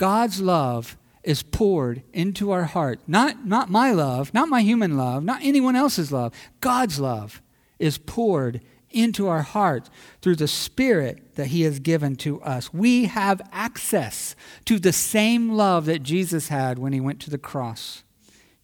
God's 0.00 0.40
love 0.40 0.96
is 1.22 1.42
poured 1.42 2.02
into 2.14 2.52
our 2.52 2.64
heart. 2.64 3.00
Not, 3.06 3.44
not 3.44 3.68
my 3.68 3.92
love, 3.92 4.32
not 4.32 4.48
my 4.48 4.62
human 4.62 4.96
love, 4.96 5.22
not 5.22 5.42
anyone 5.42 5.76
else's 5.76 6.10
love. 6.10 6.32
God's 6.62 6.98
love 6.98 7.42
is 7.78 7.98
poured 7.98 8.62
into 8.88 9.28
our 9.28 9.42
heart 9.42 9.90
through 10.22 10.36
the 10.36 10.48
Spirit 10.48 11.34
that 11.34 11.48
He 11.48 11.64
has 11.64 11.80
given 11.80 12.16
to 12.16 12.40
us. 12.40 12.72
We 12.72 13.04
have 13.08 13.42
access 13.52 14.34
to 14.64 14.78
the 14.78 14.94
same 14.94 15.50
love 15.50 15.84
that 15.84 16.02
Jesus 16.02 16.48
had 16.48 16.78
when 16.78 16.94
He 16.94 17.00
went 17.00 17.20
to 17.20 17.30
the 17.30 17.36
cross. 17.36 18.02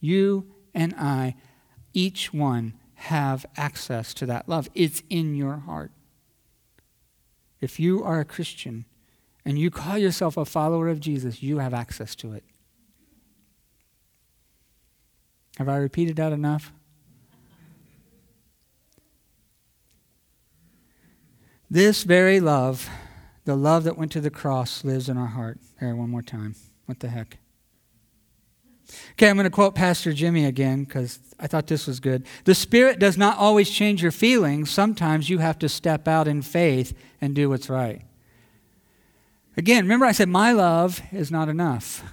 You 0.01 0.46
and 0.72 0.94
I, 0.94 1.37
each 1.92 2.33
one, 2.33 2.72
have 2.94 3.44
access 3.59 4.14
to 4.14 4.25
that 4.25 4.49
love. 4.49 4.70
It's 4.75 5.03
in 5.11 5.35
your 5.35 5.59
heart. 5.59 5.92
If 7.61 7.79
you 7.79 8.03
are 8.03 8.20
a 8.20 8.25
Christian, 8.25 8.87
and 9.46 9.56
you 9.56 9.70
call 9.70 9.96
yourself 9.96 10.37
a 10.37 10.44
follower 10.44 10.88
of 10.88 10.98
Jesus, 10.98 11.40
you 11.40 11.59
have 11.59 11.72
access 11.72 12.16
to 12.16 12.32
it. 12.32 12.42
Have 15.59 15.68
I 15.68 15.76
repeated 15.76 16.16
that 16.16 16.32
enough? 16.32 16.72
This 21.70 22.02
very 22.02 22.40
love, 22.40 22.90
the 23.44 23.56
love 23.56 23.85
that 23.85 23.96
went 23.96 24.12
to 24.12 24.20
the 24.20 24.30
cross, 24.30 24.85
lives 24.85 25.09
in 25.09 25.16
our 25.16 25.28
heart. 25.28 25.59
Here, 25.78 25.94
one 25.94 26.11
more 26.11 26.22
time. 26.22 26.56
What 26.87 27.00
the 27.00 27.09
heck? 27.09 27.38
Okay, 29.12 29.28
I'm 29.28 29.37
going 29.37 29.44
to 29.44 29.50
quote 29.50 29.74
Pastor 29.74 30.12
Jimmy 30.12 30.44
again 30.44 30.85
because 30.85 31.18
I 31.38 31.46
thought 31.46 31.66
this 31.68 31.87
was 31.87 32.00
good. 32.00 32.26
The 32.44 32.54
Spirit 32.54 32.98
does 32.98 33.16
not 33.16 33.38
always 33.38 33.70
change 33.70 34.02
your 34.02 34.12
feelings. 34.12 34.70
Sometimes 34.70 35.30
you 35.30 35.38
have 35.38 35.59
to 35.61 35.68
step 35.68 36.06
out 36.09 36.28
in 36.28 36.42
faith 36.42 36.96
and 37.20 37.35
do 37.35 37.48
what's 37.48 37.68
right. 37.68 38.02
Again, 39.57 39.85
remember 39.85 40.07
I 40.07 40.12
said 40.12 40.29
my 40.29 40.53
love 40.53 41.01
is 41.12 41.31
not 41.31 41.49
enough. 41.49 42.05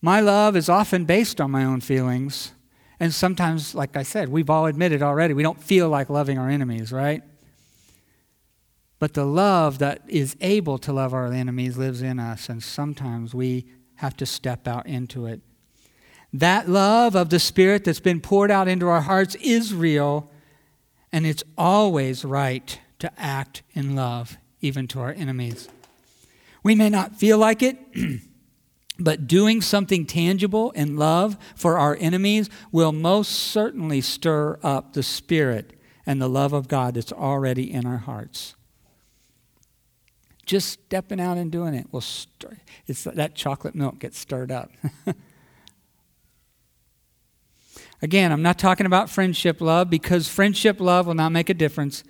My 0.00 0.20
love 0.20 0.56
is 0.56 0.68
often 0.68 1.04
based 1.04 1.40
on 1.40 1.50
my 1.50 1.64
own 1.64 1.80
feelings. 1.80 2.52
And 2.98 3.12
sometimes, 3.14 3.74
like 3.74 3.96
I 3.96 4.02
said, 4.02 4.28
we've 4.28 4.50
all 4.50 4.66
admitted 4.66 5.02
already, 5.02 5.34
we 5.34 5.42
don't 5.42 5.62
feel 5.62 5.88
like 5.88 6.10
loving 6.10 6.38
our 6.38 6.48
enemies, 6.48 6.92
right? 6.92 7.22
But 8.98 9.14
the 9.14 9.24
love 9.24 9.78
that 9.78 10.02
is 10.06 10.36
able 10.40 10.76
to 10.78 10.92
love 10.92 11.14
our 11.14 11.32
enemies 11.32 11.78
lives 11.78 12.02
in 12.02 12.18
us, 12.18 12.50
and 12.50 12.62
sometimes 12.62 13.34
we 13.34 13.64
have 13.96 14.16
to 14.18 14.26
step 14.26 14.68
out 14.68 14.86
into 14.86 15.26
it. 15.26 15.40
That 16.32 16.68
love 16.68 17.16
of 17.16 17.30
the 17.30 17.38
Spirit 17.38 17.84
that's 17.84 18.00
been 18.00 18.20
poured 18.20 18.50
out 18.50 18.68
into 18.68 18.88
our 18.88 19.00
hearts 19.00 19.34
is 19.36 19.72
real, 19.74 20.30
and 21.10 21.26
it's 21.26 21.42
always 21.56 22.24
right 22.24 22.78
to 22.98 23.10
act 23.18 23.62
in 23.72 23.96
love, 23.96 24.36
even 24.60 24.86
to 24.88 25.00
our 25.00 25.12
enemies. 25.12 25.68
We 26.62 26.74
may 26.74 26.90
not 26.90 27.16
feel 27.16 27.38
like 27.38 27.62
it, 27.62 27.78
but 28.98 29.26
doing 29.26 29.62
something 29.62 30.04
tangible 30.06 30.70
in 30.72 30.96
love 30.96 31.36
for 31.56 31.78
our 31.78 31.96
enemies 32.00 32.50
will 32.70 32.92
most 32.92 33.30
certainly 33.30 34.00
stir 34.00 34.58
up 34.62 34.92
the 34.92 35.02
spirit 35.02 35.72
and 36.06 36.20
the 36.20 36.28
love 36.28 36.52
of 36.52 36.68
God 36.68 36.94
that's 36.94 37.12
already 37.12 37.72
in 37.72 37.86
our 37.86 37.98
hearts. 37.98 38.54
Just 40.44 40.68
stepping 40.68 41.20
out 41.20 41.38
and 41.38 41.52
doing 41.52 41.74
it 41.74 41.86
will 41.92 42.00
stir. 42.00 42.58
It's 42.86 43.04
that 43.04 43.34
chocolate 43.34 43.74
milk 43.74 44.00
gets 44.00 44.18
stirred 44.18 44.50
up. 44.50 44.72
Again, 48.02 48.32
I'm 48.32 48.42
not 48.42 48.58
talking 48.58 48.86
about 48.86 49.10
friendship 49.10 49.60
love 49.60 49.90
because 49.90 50.26
friendship 50.26 50.80
love 50.80 51.06
will 51.06 51.14
not 51.14 51.30
make 51.30 51.50
a 51.50 51.54
difference 51.54 52.02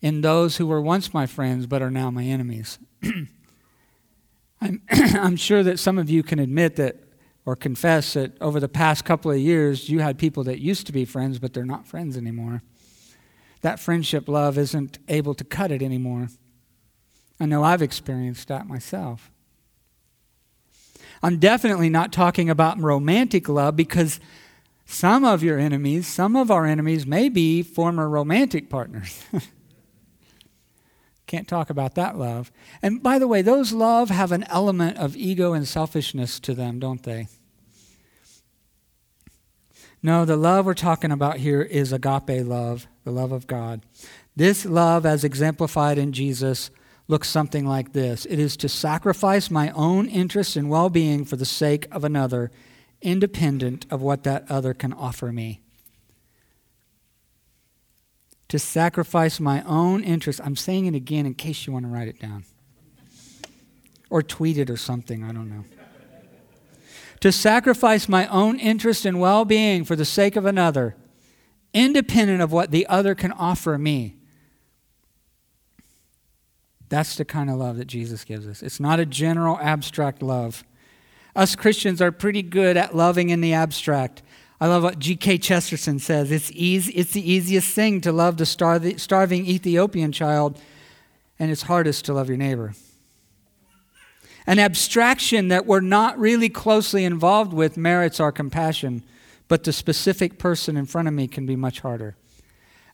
in 0.00 0.20
those 0.20 0.56
who 0.56 0.66
were 0.66 0.80
once 0.80 1.12
my 1.12 1.26
friends 1.26 1.66
but 1.66 1.82
are 1.82 1.90
now 1.90 2.10
my 2.10 2.24
enemies. 2.24 2.78
I'm, 4.62 4.82
I'm 4.90 5.36
sure 5.36 5.62
that 5.62 5.78
some 5.78 5.98
of 5.98 6.08
you 6.08 6.22
can 6.22 6.38
admit 6.38 6.76
that 6.76 6.96
or 7.44 7.56
confess 7.56 8.12
that 8.12 8.40
over 8.40 8.60
the 8.60 8.68
past 8.68 9.04
couple 9.04 9.30
of 9.30 9.38
years, 9.38 9.88
you 9.88 9.98
had 9.98 10.16
people 10.16 10.44
that 10.44 10.60
used 10.60 10.86
to 10.86 10.92
be 10.92 11.04
friends, 11.04 11.40
but 11.40 11.52
they're 11.52 11.64
not 11.64 11.86
friends 11.86 12.16
anymore. 12.16 12.62
That 13.62 13.80
friendship 13.80 14.28
love 14.28 14.56
isn't 14.56 14.98
able 15.08 15.34
to 15.34 15.44
cut 15.44 15.72
it 15.72 15.82
anymore. 15.82 16.28
I 17.40 17.46
know 17.46 17.64
I've 17.64 17.82
experienced 17.82 18.46
that 18.48 18.68
myself. 18.68 19.32
I'm 21.22 21.38
definitely 21.38 21.90
not 21.90 22.12
talking 22.12 22.48
about 22.48 22.80
romantic 22.80 23.48
love 23.48 23.74
because 23.74 24.20
some 24.84 25.24
of 25.24 25.42
your 25.42 25.58
enemies, 25.58 26.06
some 26.06 26.36
of 26.36 26.50
our 26.50 26.66
enemies, 26.66 27.06
may 27.06 27.28
be 27.28 27.62
former 27.62 28.08
romantic 28.08 28.70
partners. 28.70 29.24
Can't 31.32 31.48
talk 31.48 31.70
about 31.70 31.94
that 31.94 32.18
love. 32.18 32.52
And 32.82 33.02
by 33.02 33.18
the 33.18 33.26
way, 33.26 33.40
those 33.40 33.72
love 33.72 34.10
have 34.10 34.32
an 34.32 34.44
element 34.50 34.98
of 34.98 35.16
ego 35.16 35.54
and 35.54 35.66
selfishness 35.66 36.38
to 36.40 36.52
them, 36.52 36.78
don't 36.78 37.04
they? 37.04 37.26
No, 40.02 40.26
the 40.26 40.36
love 40.36 40.66
we're 40.66 40.74
talking 40.74 41.10
about 41.10 41.38
here 41.38 41.62
is 41.62 41.90
agape 41.90 42.44
love, 42.46 42.86
the 43.04 43.12
love 43.12 43.32
of 43.32 43.46
God. 43.46 43.80
This 44.36 44.66
love, 44.66 45.06
as 45.06 45.24
exemplified 45.24 45.96
in 45.96 46.12
Jesus, 46.12 46.70
looks 47.08 47.30
something 47.30 47.64
like 47.64 47.94
this 47.94 48.26
it 48.26 48.38
is 48.38 48.54
to 48.58 48.68
sacrifice 48.68 49.50
my 49.50 49.70
own 49.70 50.08
interests 50.08 50.54
and 50.54 50.68
well 50.68 50.90
being 50.90 51.24
for 51.24 51.36
the 51.36 51.46
sake 51.46 51.86
of 51.90 52.04
another, 52.04 52.50
independent 53.00 53.86
of 53.90 54.02
what 54.02 54.24
that 54.24 54.44
other 54.50 54.74
can 54.74 54.92
offer 54.92 55.32
me 55.32 55.62
to 58.52 58.58
sacrifice 58.58 59.40
my 59.40 59.62
own 59.62 60.04
interest. 60.04 60.38
I'm 60.44 60.56
saying 60.56 60.84
it 60.84 60.94
again 60.94 61.24
in 61.24 61.32
case 61.32 61.66
you 61.66 61.72
want 61.72 61.86
to 61.86 61.88
write 61.88 62.06
it 62.06 62.20
down 62.20 62.44
or 64.10 64.22
tweet 64.22 64.58
it 64.58 64.68
or 64.68 64.76
something. 64.76 65.24
I 65.24 65.32
don't 65.32 65.48
know. 65.48 65.64
To 67.20 67.32
sacrifice 67.32 68.10
my 68.10 68.26
own 68.26 68.58
interest 68.58 69.06
and 69.06 69.18
well 69.18 69.46
being 69.46 69.86
for 69.86 69.96
the 69.96 70.04
sake 70.04 70.36
of 70.36 70.44
another, 70.44 70.94
independent 71.72 72.42
of 72.42 72.52
what 72.52 72.72
the 72.72 72.86
other 72.88 73.14
can 73.14 73.32
offer 73.32 73.78
me. 73.78 74.16
That's 76.90 77.16
the 77.16 77.24
kind 77.24 77.48
of 77.48 77.56
love 77.56 77.78
that 77.78 77.86
Jesus 77.86 78.22
gives 78.22 78.46
us. 78.46 78.62
It's 78.62 78.78
not 78.78 79.00
a 79.00 79.06
general 79.06 79.58
abstract 79.62 80.22
love. 80.22 80.62
Us 81.34 81.56
Christians 81.56 82.02
are 82.02 82.12
pretty 82.12 82.42
good 82.42 82.76
at 82.76 82.94
loving 82.94 83.30
in 83.30 83.40
the 83.40 83.54
abstract. 83.54 84.22
I 84.62 84.68
love 84.68 84.84
what 84.84 85.00
G.K. 85.00 85.38
Chesterton 85.38 85.98
says. 85.98 86.30
It's, 86.30 86.52
easy, 86.52 86.92
it's 86.92 87.10
the 87.10 87.32
easiest 87.32 87.74
thing 87.74 88.00
to 88.02 88.12
love 88.12 88.36
the 88.36 88.46
starving 88.46 89.44
Ethiopian 89.44 90.12
child, 90.12 90.56
and 91.36 91.50
it's 91.50 91.62
hardest 91.62 92.04
to 92.04 92.12
love 92.12 92.28
your 92.28 92.36
neighbor. 92.36 92.72
An 94.46 94.60
abstraction 94.60 95.48
that 95.48 95.66
we're 95.66 95.80
not 95.80 96.16
really 96.16 96.48
closely 96.48 97.04
involved 97.04 97.52
with 97.52 97.76
merits 97.76 98.20
our 98.20 98.30
compassion, 98.30 99.02
but 99.48 99.64
the 99.64 99.72
specific 99.72 100.38
person 100.38 100.76
in 100.76 100.86
front 100.86 101.08
of 101.08 101.14
me 101.14 101.26
can 101.26 101.44
be 101.44 101.56
much 101.56 101.80
harder. 101.80 102.14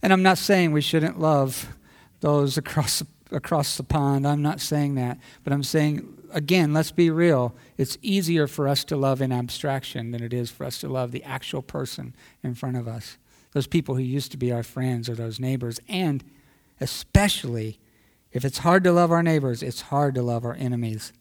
And 0.00 0.10
I'm 0.10 0.22
not 0.22 0.38
saying 0.38 0.72
we 0.72 0.80
shouldn't 0.80 1.20
love 1.20 1.76
those 2.20 2.56
across, 2.56 3.02
across 3.30 3.76
the 3.76 3.82
pond. 3.82 4.26
I'm 4.26 4.40
not 4.40 4.62
saying 4.62 4.94
that. 4.94 5.18
But 5.44 5.52
I'm 5.52 5.62
saying 5.62 6.17
again, 6.32 6.72
let's 6.72 6.90
be 6.90 7.10
real. 7.10 7.54
It's 7.76 7.98
easier 8.02 8.46
for 8.46 8.68
us 8.68 8.84
to 8.84 8.96
love 8.96 9.20
in 9.20 9.32
abstraction 9.32 10.10
than 10.10 10.22
it 10.22 10.32
is 10.32 10.50
for 10.50 10.64
us 10.64 10.78
to 10.78 10.88
love 10.88 11.12
the 11.12 11.24
actual 11.24 11.62
person 11.62 12.14
in 12.42 12.54
front 12.54 12.76
of 12.76 12.86
us. 12.88 13.18
Those 13.52 13.66
people 13.66 13.94
who 13.94 14.02
used 14.02 14.30
to 14.32 14.36
be 14.36 14.52
our 14.52 14.62
friends 14.62 15.08
or 15.08 15.14
those 15.14 15.40
neighbors. 15.40 15.80
And 15.88 16.22
especially, 16.80 17.78
if 18.32 18.44
it's 18.44 18.58
hard 18.58 18.84
to 18.84 18.92
love 18.92 19.10
our 19.10 19.22
neighbors, 19.22 19.62
it's 19.62 19.82
hard 19.82 20.14
to 20.14 20.22
love 20.22 20.44
our 20.44 20.54
enemies. 20.54 21.12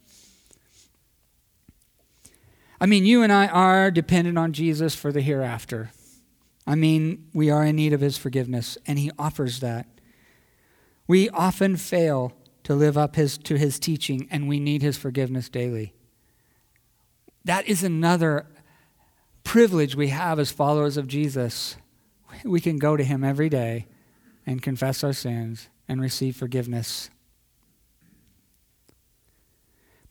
I 2.80 2.86
mean, 2.86 3.06
you 3.06 3.24
and 3.24 3.32
I 3.32 3.48
are 3.48 3.90
dependent 3.90 4.38
on 4.38 4.54
Jesus 4.54 4.94
for 4.94 5.12
the 5.12 5.22
hereafter. 5.22 5.92
I 6.68 6.76
mean, 6.76 7.28
we 7.34 7.50
are 7.50 7.64
in 7.64 7.78
need 7.78 7.94
of 7.94 8.02
his 8.02 8.18
forgiveness, 8.18 8.78
and 8.86 9.00
he 9.00 9.10
offers 9.18 9.62
that. 9.62 9.88
We 11.08 11.30
often 11.30 11.78
fail 11.78 12.34
to 12.68 12.76
live 12.76 12.98
up 12.98 13.16
his, 13.16 13.38
to 13.38 13.58
his 13.58 13.80
teaching, 13.80 14.28
and 14.30 14.46
we 14.46 14.60
need 14.60 14.82
his 14.82 14.98
forgiveness 14.98 15.48
daily. 15.48 15.94
That 17.46 17.66
is 17.66 17.82
another 17.82 18.46
privilege 19.46 19.96
we 19.96 20.10
have 20.10 20.38
as 20.38 20.52
followers 20.52 20.98
of 20.98 21.08
Jesus. 21.08 21.78
We 22.44 22.60
can 22.60 22.78
go 22.78 22.98
to 22.98 23.06
him 23.06 23.24
every 23.24 23.48
day 23.48 23.88
and 24.46 24.62
confess 24.62 25.02
our 25.02 25.14
sins 25.14 25.70
and 25.88 26.02
receive 26.02 26.36
forgiveness. 26.36 27.10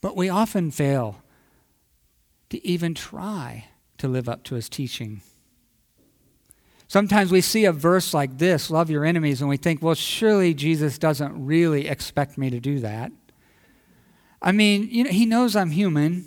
But 0.00 0.16
we 0.16 0.30
often 0.30 0.70
fail 0.70 1.22
to 2.48 2.66
even 2.66 2.94
try 2.94 3.66
to 3.98 4.08
live 4.08 4.30
up 4.30 4.44
to 4.44 4.54
his 4.54 4.70
teaching. 4.70 5.20
Sometimes 6.88 7.32
we 7.32 7.40
see 7.40 7.64
a 7.64 7.72
verse 7.72 8.14
like 8.14 8.38
this, 8.38 8.70
love 8.70 8.90
your 8.90 9.04
enemies, 9.04 9.40
and 9.40 9.48
we 9.48 9.56
think, 9.56 9.82
well, 9.82 9.94
surely 9.94 10.54
Jesus 10.54 10.98
doesn't 10.98 11.44
really 11.44 11.88
expect 11.88 12.38
me 12.38 12.48
to 12.50 12.60
do 12.60 12.78
that. 12.80 13.10
I 14.40 14.52
mean, 14.52 14.88
you 14.90 15.04
know, 15.04 15.10
he 15.10 15.26
knows 15.26 15.56
I'm 15.56 15.70
human, 15.70 16.26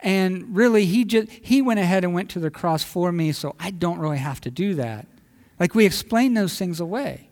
and 0.00 0.54
really 0.54 0.84
he 0.84 1.04
just 1.04 1.30
he 1.30 1.62
went 1.62 1.80
ahead 1.80 2.04
and 2.04 2.14
went 2.14 2.30
to 2.30 2.40
the 2.40 2.50
cross 2.50 2.84
for 2.84 3.10
me, 3.10 3.32
so 3.32 3.56
I 3.58 3.70
don't 3.70 3.98
really 3.98 4.18
have 4.18 4.40
to 4.42 4.50
do 4.50 4.74
that. 4.74 5.06
Like 5.58 5.74
we 5.74 5.84
explain 5.84 6.34
those 6.34 6.56
things 6.56 6.78
away. 6.78 7.28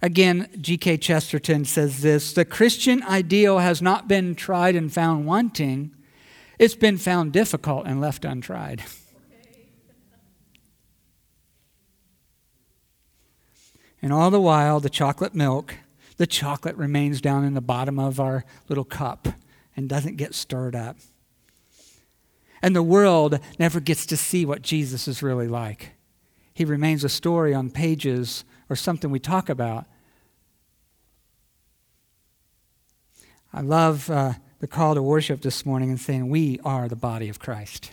Again, 0.00 0.48
G.K. 0.60 0.96
Chesterton 0.96 1.64
says 1.64 2.02
this 2.02 2.32
The 2.32 2.44
Christian 2.44 3.02
ideal 3.04 3.58
has 3.58 3.80
not 3.80 4.08
been 4.08 4.34
tried 4.34 4.74
and 4.74 4.92
found 4.92 5.26
wanting, 5.26 5.94
it's 6.62 6.76
been 6.76 6.96
found 6.96 7.32
difficult 7.32 7.86
and 7.88 8.00
left 8.00 8.24
untried. 8.24 8.84
And 14.00 14.12
all 14.12 14.30
the 14.30 14.40
while, 14.40 14.78
the 14.78 14.88
chocolate 14.88 15.34
milk, 15.34 15.74
the 16.18 16.26
chocolate 16.26 16.76
remains 16.76 17.20
down 17.20 17.44
in 17.44 17.54
the 17.54 17.60
bottom 17.60 17.98
of 17.98 18.20
our 18.20 18.44
little 18.68 18.84
cup 18.84 19.26
and 19.76 19.88
doesn't 19.88 20.16
get 20.16 20.36
stirred 20.36 20.76
up. 20.76 20.98
And 22.62 22.76
the 22.76 22.82
world 22.82 23.40
never 23.58 23.80
gets 23.80 24.06
to 24.06 24.16
see 24.16 24.46
what 24.46 24.62
Jesus 24.62 25.08
is 25.08 25.20
really 25.20 25.48
like. 25.48 25.94
He 26.54 26.64
remains 26.64 27.02
a 27.02 27.08
story 27.08 27.52
on 27.52 27.70
pages 27.70 28.44
or 28.70 28.76
something 28.76 29.10
we 29.10 29.18
talk 29.18 29.48
about, 29.48 29.86
I 33.54 33.60
love 33.60 34.08
uh, 34.08 34.34
the 34.62 34.68
call 34.68 34.94
to 34.94 35.02
worship 35.02 35.40
this 35.40 35.66
morning 35.66 35.90
and 35.90 35.98
saying, 35.98 36.28
We 36.28 36.60
are 36.64 36.88
the 36.88 36.94
body 36.94 37.28
of 37.28 37.40
Christ. 37.40 37.90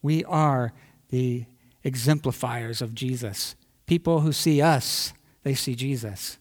We 0.00 0.24
are 0.24 0.72
the 1.08 1.44
exemplifiers 1.84 2.80
of 2.80 2.94
Jesus. 2.94 3.56
People 3.86 4.20
who 4.20 4.30
see 4.30 4.62
us, 4.62 5.12
they 5.42 5.54
see 5.54 5.74
Jesus. 5.74 6.38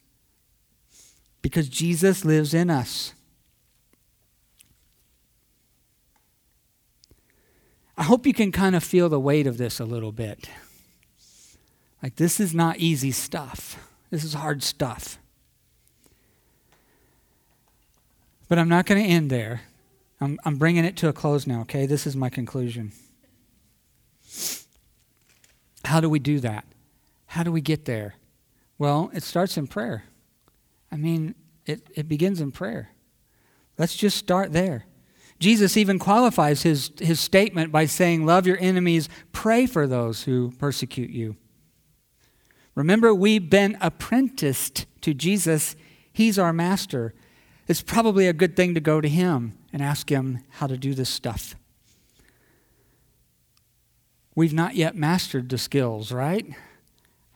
Because 1.42 1.68
Jesus 1.68 2.24
lives 2.24 2.54
in 2.54 2.70
us. 2.70 3.16
I 7.98 8.04
hope 8.04 8.28
you 8.28 8.34
can 8.34 8.52
kind 8.52 8.76
of 8.76 8.84
feel 8.84 9.10
the 9.10 9.20
weight 9.20 9.48
of 9.48 9.58
this 9.58 9.80
a 9.80 9.86
little 9.86 10.12
bit. 10.12 10.50
Like, 12.04 12.16
this 12.18 12.40
is 12.40 12.54
not 12.54 12.78
easy 12.78 13.12
stuff, 13.12 13.90
this 14.12 14.24
is 14.24 14.36
hard 14.36 14.62
stuff. 14.62 15.18
But 18.52 18.60
I'm 18.60 18.68
not 18.68 18.86
going 18.86 19.02
to 19.02 19.10
end 19.10 19.30
there. 19.30 19.62
I'm, 20.20 20.38
I'm 20.44 20.58
bringing 20.58 20.84
it 20.84 20.98
to 20.98 21.08
a 21.08 21.14
close 21.14 21.48
now, 21.48 21.62
okay? 21.62 21.86
This 21.86 22.06
is 22.06 22.18
my 22.18 22.30
conclusion. 22.30 22.92
How 25.86 26.02
do 26.02 26.10
we 26.10 26.20
do 26.20 26.42
that? 26.42 26.66
How 27.28 27.44
do 27.44 27.52
we 27.54 27.62
get 27.62 27.86
there? 27.86 28.16
Well, 28.78 29.10
it 29.14 29.24
starts 29.24 29.56
in 29.56 29.68
prayer. 29.68 30.04
I 30.92 30.98
mean, 30.98 31.34
it, 31.66 31.88
it 31.96 32.10
begins 32.10 32.42
in 32.42 32.52
prayer. 32.52 32.90
Let's 33.78 33.96
just 33.96 34.18
start 34.18 34.52
there. 34.52 34.84
Jesus 35.40 35.78
even 35.78 35.98
qualifies 35.98 36.64
his, 36.64 36.92
his 37.00 37.22
statement 37.22 37.72
by 37.72 37.86
saying, 37.86 38.26
Love 38.26 38.46
your 38.46 38.58
enemies, 38.60 39.08
pray 39.32 39.66
for 39.66 39.88
those 39.88 40.24
who 40.24 40.52
persecute 40.60 41.12
you. 41.12 41.38
Remember, 42.76 43.16
we've 43.16 43.50
been 43.50 43.78
apprenticed 43.80 44.88
to 45.00 45.14
Jesus, 45.14 45.78
He's 46.12 46.38
our 46.38 46.52
master 46.52 47.14
it's 47.72 47.82
probably 47.82 48.28
a 48.28 48.34
good 48.34 48.58
thing 48.58 48.74
to 48.74 48.82
go 48.82 49.00
to 49.00 49.08
him 49.08 49.58
and 49.72 49.82
ask 49.82 50.12
him 50.12 50.44
how 50.50 50.68
to 50.68 50.76
do 50.76 50.94
this 50.94 51.10
stuff. 51.10 51.56
We've 54.36 54.54
not 54.54 54.76
yet 54.76 54.94
mastered 54.94 55.48
the 55.48 55.58
skills, 55.58 56.12
right? 56.12 56.46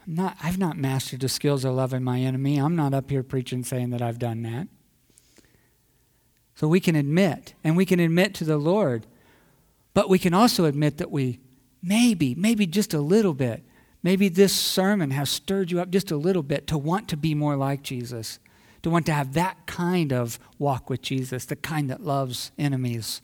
I'm 0.05 0.13
not, 0.13 0.35
I've 0.43 0.57
not 0.57 0.75
mastered 0.75 1.21
the 1.21 1.29
skills 1.29 1.63
of 1.63 1.73
loving 1.73 2.03
my 2.03 2.19
enemy. 2.19 2.57
I'm 2.57 2.75
not 2.75 2.93
up 2.93 3.09
here 3.09 3.23
preaching 3.23 3.63
saying 3.63 3.91
that 3.91 4.01
I've 4.01 4.19
done 4.19 4.41
that. 4.41 4.67
So 6.53 6.67
we 6.67 6.81
can 6.81 6.97
admit, 6.97 7.53
and 7.63 7.77
we 7.77 7.85
can 7.85 8.01
admit 8.01 8.33
to 8.35 8.43
the 8.43 8.57
Lord, 8.57 9.05
but 9.93 10.09
we 10.09 10.19
can 10.19 10.33
also 10.33 10.65
admit 10.65 10.97
that 10.97 11.11
we 11.11 11.39
maybe, 11.81 12.35
maybe 12.35 12.67
just 12.67 12.93
a 12.93 12.99
little 12.99 13.33
bit, 13.33 13.63
maybe 14.03 14.27
this 14.27 14.51
sermon 14.53 15.11
has 15.11 15.29
stirred 15.29 15.71
you 15.71 15.79
up 15.79 15.91
just 15.91 16.11
a 16.11 16.17
little 16.17 16.43
bit 16.43 16.67
to 16.67 16.77
want 16.77 17.07
to 17.07 17.15
be 17.15 17.33
more 17.33 17.55
like 17.55 17.83
Jesus 17.83 18.39
to 18.85 18.91
want 18.91 19.07
to 19.07 19.13
have 19.13 19.33
that 19.33 19.65
kind 19.65 20.13
of 20.13 20.37
walk 20.59 20.91
with 20.91 21.01
Jesus, 21.01 21.45
the 21.45 21.55
kind 21.55 21.89
that 21.89 22.03
loves 22.03 22.51
enemies, 22.55 23.23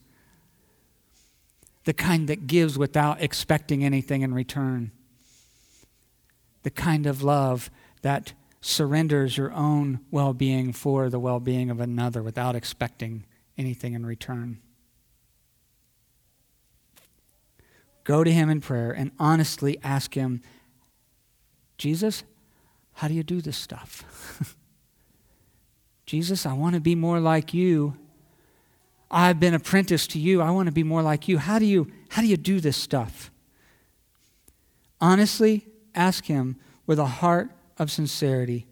the 1.84 1.93
kind 1.93 2.28
that 2.30 2.47
gives 2.47 2.80
without 2.80 3.21
expecting 3.21 3.84
anything 3.84 4.24
in 4.24 4.34
return, 4.34 4.91
the 6.63 6.71
kind 6.71 7.06
of 7.06 7.21
love 7.21 7.69
that 8.02 8.34
surrenders 8.60 9.38
your 9.38 9.54
own 9.54 10.00
well 10.10 10.34
being 10.34 10.74
for 10.74 11.12
the 11.12 11.19
well 11.19 11.39
being 11.39 11.69
of 11.69 11.80
another 11.80 12.24
without 12.24 12.56
expecting 12.56 13.24
anything 13.56 13.93
in 13.93 14.04
return. 14.04 14.60
Go 18.04 18.24
to 18.24 18.32
Him 18.32 18.50
in 18.50 18.62
prayer 18.62 18.89
and 18.89 19.12
honestly 19.19 19.78
ask 19.84 20.15
Him, 20.15 20.41
Jesus, 21.78 22.24
how 22.93 23.08
do 23.08 23.13
you 23.13 23.21
do 23.21 23.41
this 23.41 23.58
stuff? 23.58 24.56
Jesus, 26.12 26.45
I 26.45 26.52
want 26.52 26.76
to 26.76 26.82
be 26.82 26.93
more 26.93 27.21
like 27.21 27.54
you. 27.54 27.95
I've 29.10 29.39
been 29.39 29.54
apprenticed 29.54 30.12
to 30.12 30.19
you. 30.19 30.41
I 30.41 30.52
want 30.52 30.65
to 30.65 30.74
be 30.74 30.84
more 30.84 31.02
like 31.02 31.30
you. 31.30 31.38
How 31.38 31.58
do 31.58 31.63
you 31.63 31.89
how 32.10 32.21
do 32.21 32.28
you 32.28 32.36
do 32.36 32.60
this 32.60 32.76
stuff? 32.76 33.32
Honestly, 35.00 35.65
ask 35.95 36.26
him 36.26 36.58
with 36.86 37.00
a 37.00 37.06
heart 37.06 37.52
of 37.80 37.89
sincerity. 37.89 38.67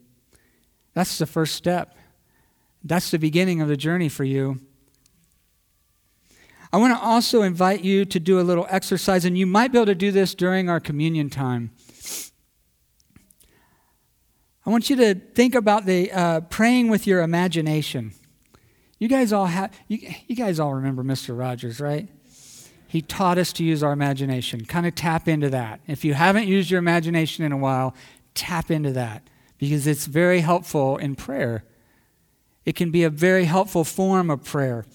That's 0.94 1.18
the 1.18 1.26
first 1.26 1.56
step. 1.56 1.96
That's 2.84 3.10
the 3.10 3.18
beginning 3.18 3.62
of 3.62 3.70
the 3.70 3.78
journey 3.78 4.10
for 4.10 4.26
you. 4.26 4.60
I 6.74 6.78
want 6.78 6.94
to 6.94 7.02
also 7.02 7.42
invite 7.44 7.86
you 7.86 8.04
to 8.04 8.20
do 8.20 8.38
a 8.38 8.44
little 8.44 8.68
exercise, 8.70 9.24
and 9.24 9.38
you 9.38 9.48
might 9.48 9.72
be 9.72 9.78
able 9.78 9.86
to 9.86 9.96
do 9.96 10.12
this 10.12 10.36
during 10.36 10.68
our 10.68 10.82
communion 10.82 11.30
time. 11.30 11.72
I 14.70 14.72
want 14.72 14.88
you 14.88 14.98
to 14.98 15.16
think 15.16 15.56
about 15.56 15.88
the 15.88 16.12
uh, 16.12 16.42
praying 16.42 16.90
with 16.90 17.08
your 17.08 17.24
imagination. 17.24 18.14
You 19.00 19.08
guys 19.08 19.34
all 19.34 19.48
have 19.48 19.76
you, 19.88 20.14
you 20.28 20.36
guys 20.36 20.60
all 20.60 20.76
remember 20.76 21.04
Mr. 21.04 21.36
Rogers, 21.36 21.80
right? 21.80 22.08
He 22.88 23.02
taught 23.02 23.40
us 23.40 23.52
to 23.54 23.64
use 23.64 23.82
our 23.82 23.92
imagination. 23.92 24.66
Kind 24.66 24.86
of 24.86 24.94
tap 24.94 25.28
into 25.28 25.50
that. 25.50 25.82
If 25.88 26.06
you 26.06 26.14
haven't 26.14 26.46
used 26.46 26.70
your 26.70 26.78
imagination 26.78 27.44
in 27.44 27.52
a 27.52 27.58
while, 27.58 27.96
tap 28.36 28.70
into 28.70 28.92
that 28.92 29.28
because 29.58 29.88
it's 29.88 30.06
very 30.06 30.42
helpful 30.42 30.98
in 30.98 31.16
prayer. 31.16 31.64
It 32.64 32.76
can 32.76 32.92
be 32.92 33.04
a 33.04 33.10
very 33.10 33.46
helpful 33.46 33.84
form 33.84 34.30
of 34.30 34.44
prayer. 34.44 34.86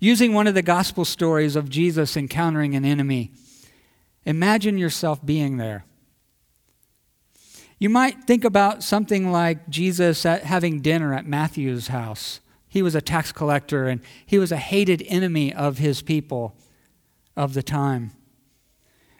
Using 0.00 0.32
one 0.32 0.46
of 0.46 0.54
the 0.54 0.62
gospel 0.62 1.04
stories 1.04 1.54
of 1.54 1.68
Jesus 1.68 2.16
encountering 2.16 2.74
an 2.74 2.86
enemy, 2.86 3.32
imagine 4.24 4.78
yourself 4.78 5.22
being 5.22 5.58
there. 5.58 5.84
You 7.78 7.88
might 7.88 8.24
think 8.24 8.44
about 8.44 8.82
something 8.82 9.30
like 9.30 9.68
Jesus 9.68 10.24
having 10.24 10.80
dinner 10.80 11.14
at 11.14 11.26
Matthew's 11.26 11.88
house. 11.88 12.40
He 12.68 12.82
was 12.82 12.94
a 12.94 13.00
tax 13.00 13.32
collector 13.32 13.86
and 13.86 14.00
he 14.26 14.38
was 14.38 14.50
a 14.50 14.56
hated 14.56 15.02
enemy 15.06 15.54
of 15.54 15.78
his 15.78 16.02
people 16.02 16.56
of 17.36 17.54
the 17.54 17.62
time. 17.62 18.12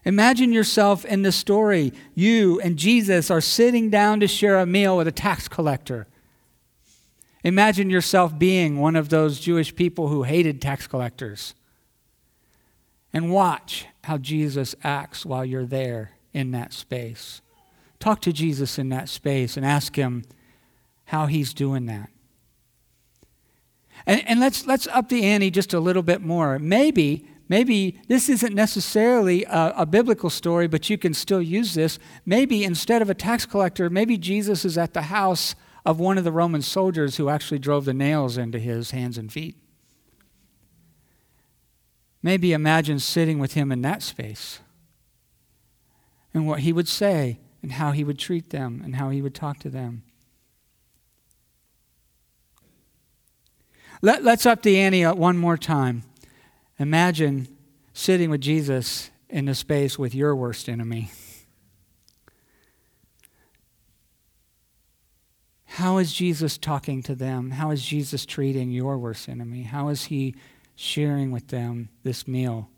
Imagine 0.05 0.53
yourself 0.53 1.05
in 1.05 1.23
the 1.23 1.33
story. 1.33 1.93
You 2.15 2.61
and 2.61 2.77
Jesus 2.77 3.31
are 3.31 3.41
sitting 3.41 3.91
down 3.91 4.21
to 4.21 4.27
share 4.27 4.59
a 4.59 4.67
meal 4.67 4.97
with 4.97 5.07
a 5.07 5.13
tax 5.13 5.49
collector. 5.49 6.07
Imagine 7.45 7.91
yourself 7.91 8.37
being 8.39 8.79
one 8.79 8.97
of 8.97 9.09
those 9.09 9.39
Jewish 9.39 9.75
people 9.75 10.09
who 10.09 10.25
hated 10.25 10.61
tax 10.61 10.87
collectors. 10.87 11.55
And 13.13 13.33
watch 13.33 13.87
how 14.05 14.19
Jesus 14.19 14.75
acts 14.83 15.25
while 15.25 15.45
you're 15.45 15.65
there 15.65 16.13
in 16.33 16.51
that 16.51 16.73
space. 16.73 17.41
Talk 18.01 18.21
to 18.23 18.33
Jesus 18.33 18.79
in 18.79 18.89
that 18.91 19.09
space 19.09 19.57
and 19.57 19.67
ask 19.67 19.97
him 19.97 20.25
how 21.07 21.27
he's 21.27 21.53
doing 21.53 21.87
that. 21.87 22.11
And, 24.07 24.27
and 24.29 24.41
let's, 24.41 24.67
let's 24.67 24.87
up 24.89 25.09
the 25.09 25.25
ante 25.25 25.51
just 25.51 25.73
a 25.75 25.81
little 25.81 26.03
bit 26.03 26.23
more. 26.23 26.59
Maybe, 26.59 27.27
maybe 27.49 28.01
this 28.09 28.29
isn't 28.29 28.55
necessarily 28.55 29.45
a, 29.45 29.75
a 29.79 29.87
biblical 29.87 30.31
story, 30.31 30.69
but 30.69 30.89
you 30.89 30.97
can 30.97 31.15
still 31.15 31.43
use 31.43 31.75
this. 31.75 31.99
Maybe 32.25 32.63
instead 32.63 33.03
of 33.03 33.11
a 33.11 33.15
tax 33.15 33.45
collector, 33.47 33.91
maybe 33.91 34.17
Jesus 34.17 34.65
is 34.65 34.79
at 34.79 34.95
the 34.95 35.03
house 35.03 35.55
of 35.85 35.99
one 35.99 36.19
of 36.19 36.25
the 36.25 36.33
Roman 36.33 36.63
soldiers 36.63 37.17
who 37.17 37.29
actually 37.29 37.59
drove 37.59 37.85
the 37.85 37.95
nails 37.95 38.37
into 38.37 38.59
his 38.59 38.93
hands 38.93 39.19
and 39.19 39.33
feet. 39.33 39.57
Maybe 42.23 42.53
imagine 42.53 42.99
sitting 42.99 43.39
with 43.39 43.55
him 43.55 43.73
in 43.73 43.83
that 43.83 44.03
space 44.03 44.61
and 46.35 46.47
what 46.47 46.61
he 46.61 46.73
would 46.73 46.89
say 46.89 47.39
and 47.63 47.73
how 47.73 47.93
he 47.93 48.05
would 48.05 48.19
treat 48.19 48.51
them 48.51 48.81
and 48.85 48.97
how 48.97 49.11
he 49.11 49.23
would 49.23 49.35
talk 49.35 49.59
to 49.61 49.69
them. 49.69 50.03
Let, 54.01 54.23
let's 54.23 54.47
up 54.47 54.63
the 54.63 54.79
ante 54.79 55.05
one 55.05 55.37
more 55.37 55.57
time. 55.57 56.05
Imagine 56.79 57.49
sitting 57.93 58.31
with 58.31 58.41
Jesus 58.41 59.11
in 59.29 59.47
the 59.47 59.55
space 59.55 59.99
with 59.99 60.15
your 60.15 60.37
worst 60.37 60.69
enemy. 60.69 61.11
How 65.65 65.99
is 65.99 66.13
Jesus 66.13 66.59
talking 66.59 67.03
to 67.05 67.15
them? 67.15 67.53
How 67.53 67.71
is 67.71 67.85
Jesus 67.85 68.25
treating 68.27 68.71
your 68.71 68.99
worst 68.99 69.29
enemy? 69.29 69.63
How 69.63 69.89
is 69.89 70.07
he 70.07 70.35
sharing 70.75 71.31
with 71.31 71.49
them 71.49 71.89
this 72.03 72.27
meal? 72.27 72.69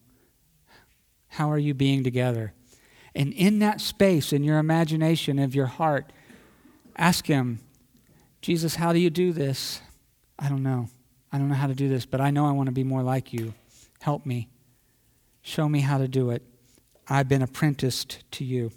How 1.29 1.51
are 1.51 1.59
you 1.59 1.73
being 1.75 2.03
together? 2.03 2.53
And 3.15 3.33
in 3.33 3.59
that 3.59 3.81
space, 3.81 4.33
in 4.33 4.45
your 4.45 4.59
imagination, 4.59 5.39
of 5.39 5.55
your 5.55 5.67
heart, 5.67 6.13
ask 6.97 7.27
him, 7.27 7.61
Jesus, 8.41 8.77
how 8.77 8.93
do 8.93 8.99
you 8.99 9.11
do 9.11 9.33
this? 9.33 9.81
I 10.39 10.49
don't 10.49 10.63
know. 10.63 10.89
I 11.33 11.39
don't 11.39 11.49
know 11.49 11.55
how 11.55 11.67
to 11.67 11.75
do 11.75 11.89
this, 11.89 12.07
but 12.07 12.21
I 12.21 12.31
know 12.31 12.47
I 12.47 12.53
want 12.53 12.67
to 12.67 12.73
be 12.73 12.85
more 12.85 13.03
like 13.03 13.33
you. 13.33 13.55
Help 14.01 14.27
me. 14.27 14.49
Show 15.43 15.69
me 15.69 15.81
how 15.81 15.99
to 15.99 16.09
do 16.09 16.31
it. 16.31 16.43
I've 17.09 17.29
been 17.29 17.43
apprenticed 17.43 18.23
to 18.33 18.45
you. 18.45 18.73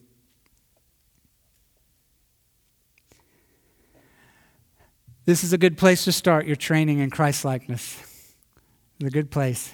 This 5.25 5.43
is 5.43 5.53
a 5.53 5.57
good 5.57 5.77
place 5.77 6.03
to 6.03 6.11
start 6.11 6.45
your 6.45 6.57
training 6.57 6.99
in 6.99 7.09
Christ 7.09 7.45
likeness. 7.45 8.01
It's 8.99 9.07
a 9.07 9.11
good 9.11 9.31
place. 9.31 9.73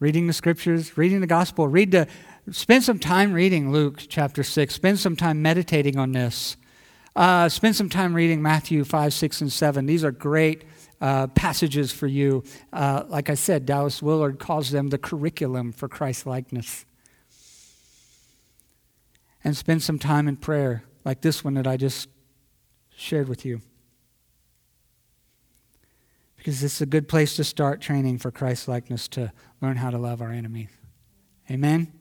Reading 0.00 0.26
the 0.26 0.32
scriptures, 0.32 0.98
reading 0.98 1.20
the 1.20 1.26
gospel, 1.26 1.68
read 1.68 1.92
the 1.92 2.08
spend 2.52 2.84
some 2.84 2.98
time 2.98 3.32
reading 3.32 3.72
Luke 3.72 4.02
chapter 4.08 4.42
6. 4.42 4.74
Spend 4.74 4.98
some 4.98 5.16
time 5.16 5.42
meditating 5.42 5.98
on 5.98 6.12
this. 6.12 6.56
Uh, 7.16 7.48
spend 7.48 7.74
some 7.74 7.88
time 7.88 8.14
reading 8.14 8.40
Matthew 8.40 8.84
5, 8.84 9.12
6, 9.12 9.40
and 9.40 9.52
7. 9.52 9.86
These 9.86 10.04
are 10.04 10.12
great 10.12 10.64
uh, 11.00 11.26
passages 11.28 11.92
for 11.92 12.06
you. 12.06 12.44
Uh, 12.72 13.04
like 13.08 13.28
I 13.30 13.34
said, 13.34 13.66
Dallas 13.66 14.02
Willard 14.02 14.38
calls 14.38 14.70
them 14.70 14.88
the 14.88 14.98
curriculum 14.98 15.72
for 15.72 15.88
Christ 15.88 16.26
likeness. 16.26 16.84
And 19.44 19.56
spend 19.56 19.82
some 19.82 19.98
time 19.98 20.28
in 20.28 20.36
prayer, 20.36 20.84
like 21.04 21.20
this 21.20 21.42
one 21.44 21.54
that 21.54 21.66
I 21.66 21.76
just 21.76 22.08
shared 22.94 23.28
with 23.28 23.44
you. 23.44 23.62
Because 26.36 26.62
is 26.62 26.80
a 26.80 26.86
good 26.86 27.08
place 27.08 27.36
to 27.36 27.44
start 27.44 27.80
training 27.80 28.18
for 28.18 28.30
Christ 28.30 28.68
likeness 28.68 29.08
to 29.08 29.32
learn 29.60 29.76
how 29.76 29.90
to 29.90 29.98
love 29.98 30.22
our 30.22 30.30
enemies. 30.30 30.68
Amen. 31.50 31.97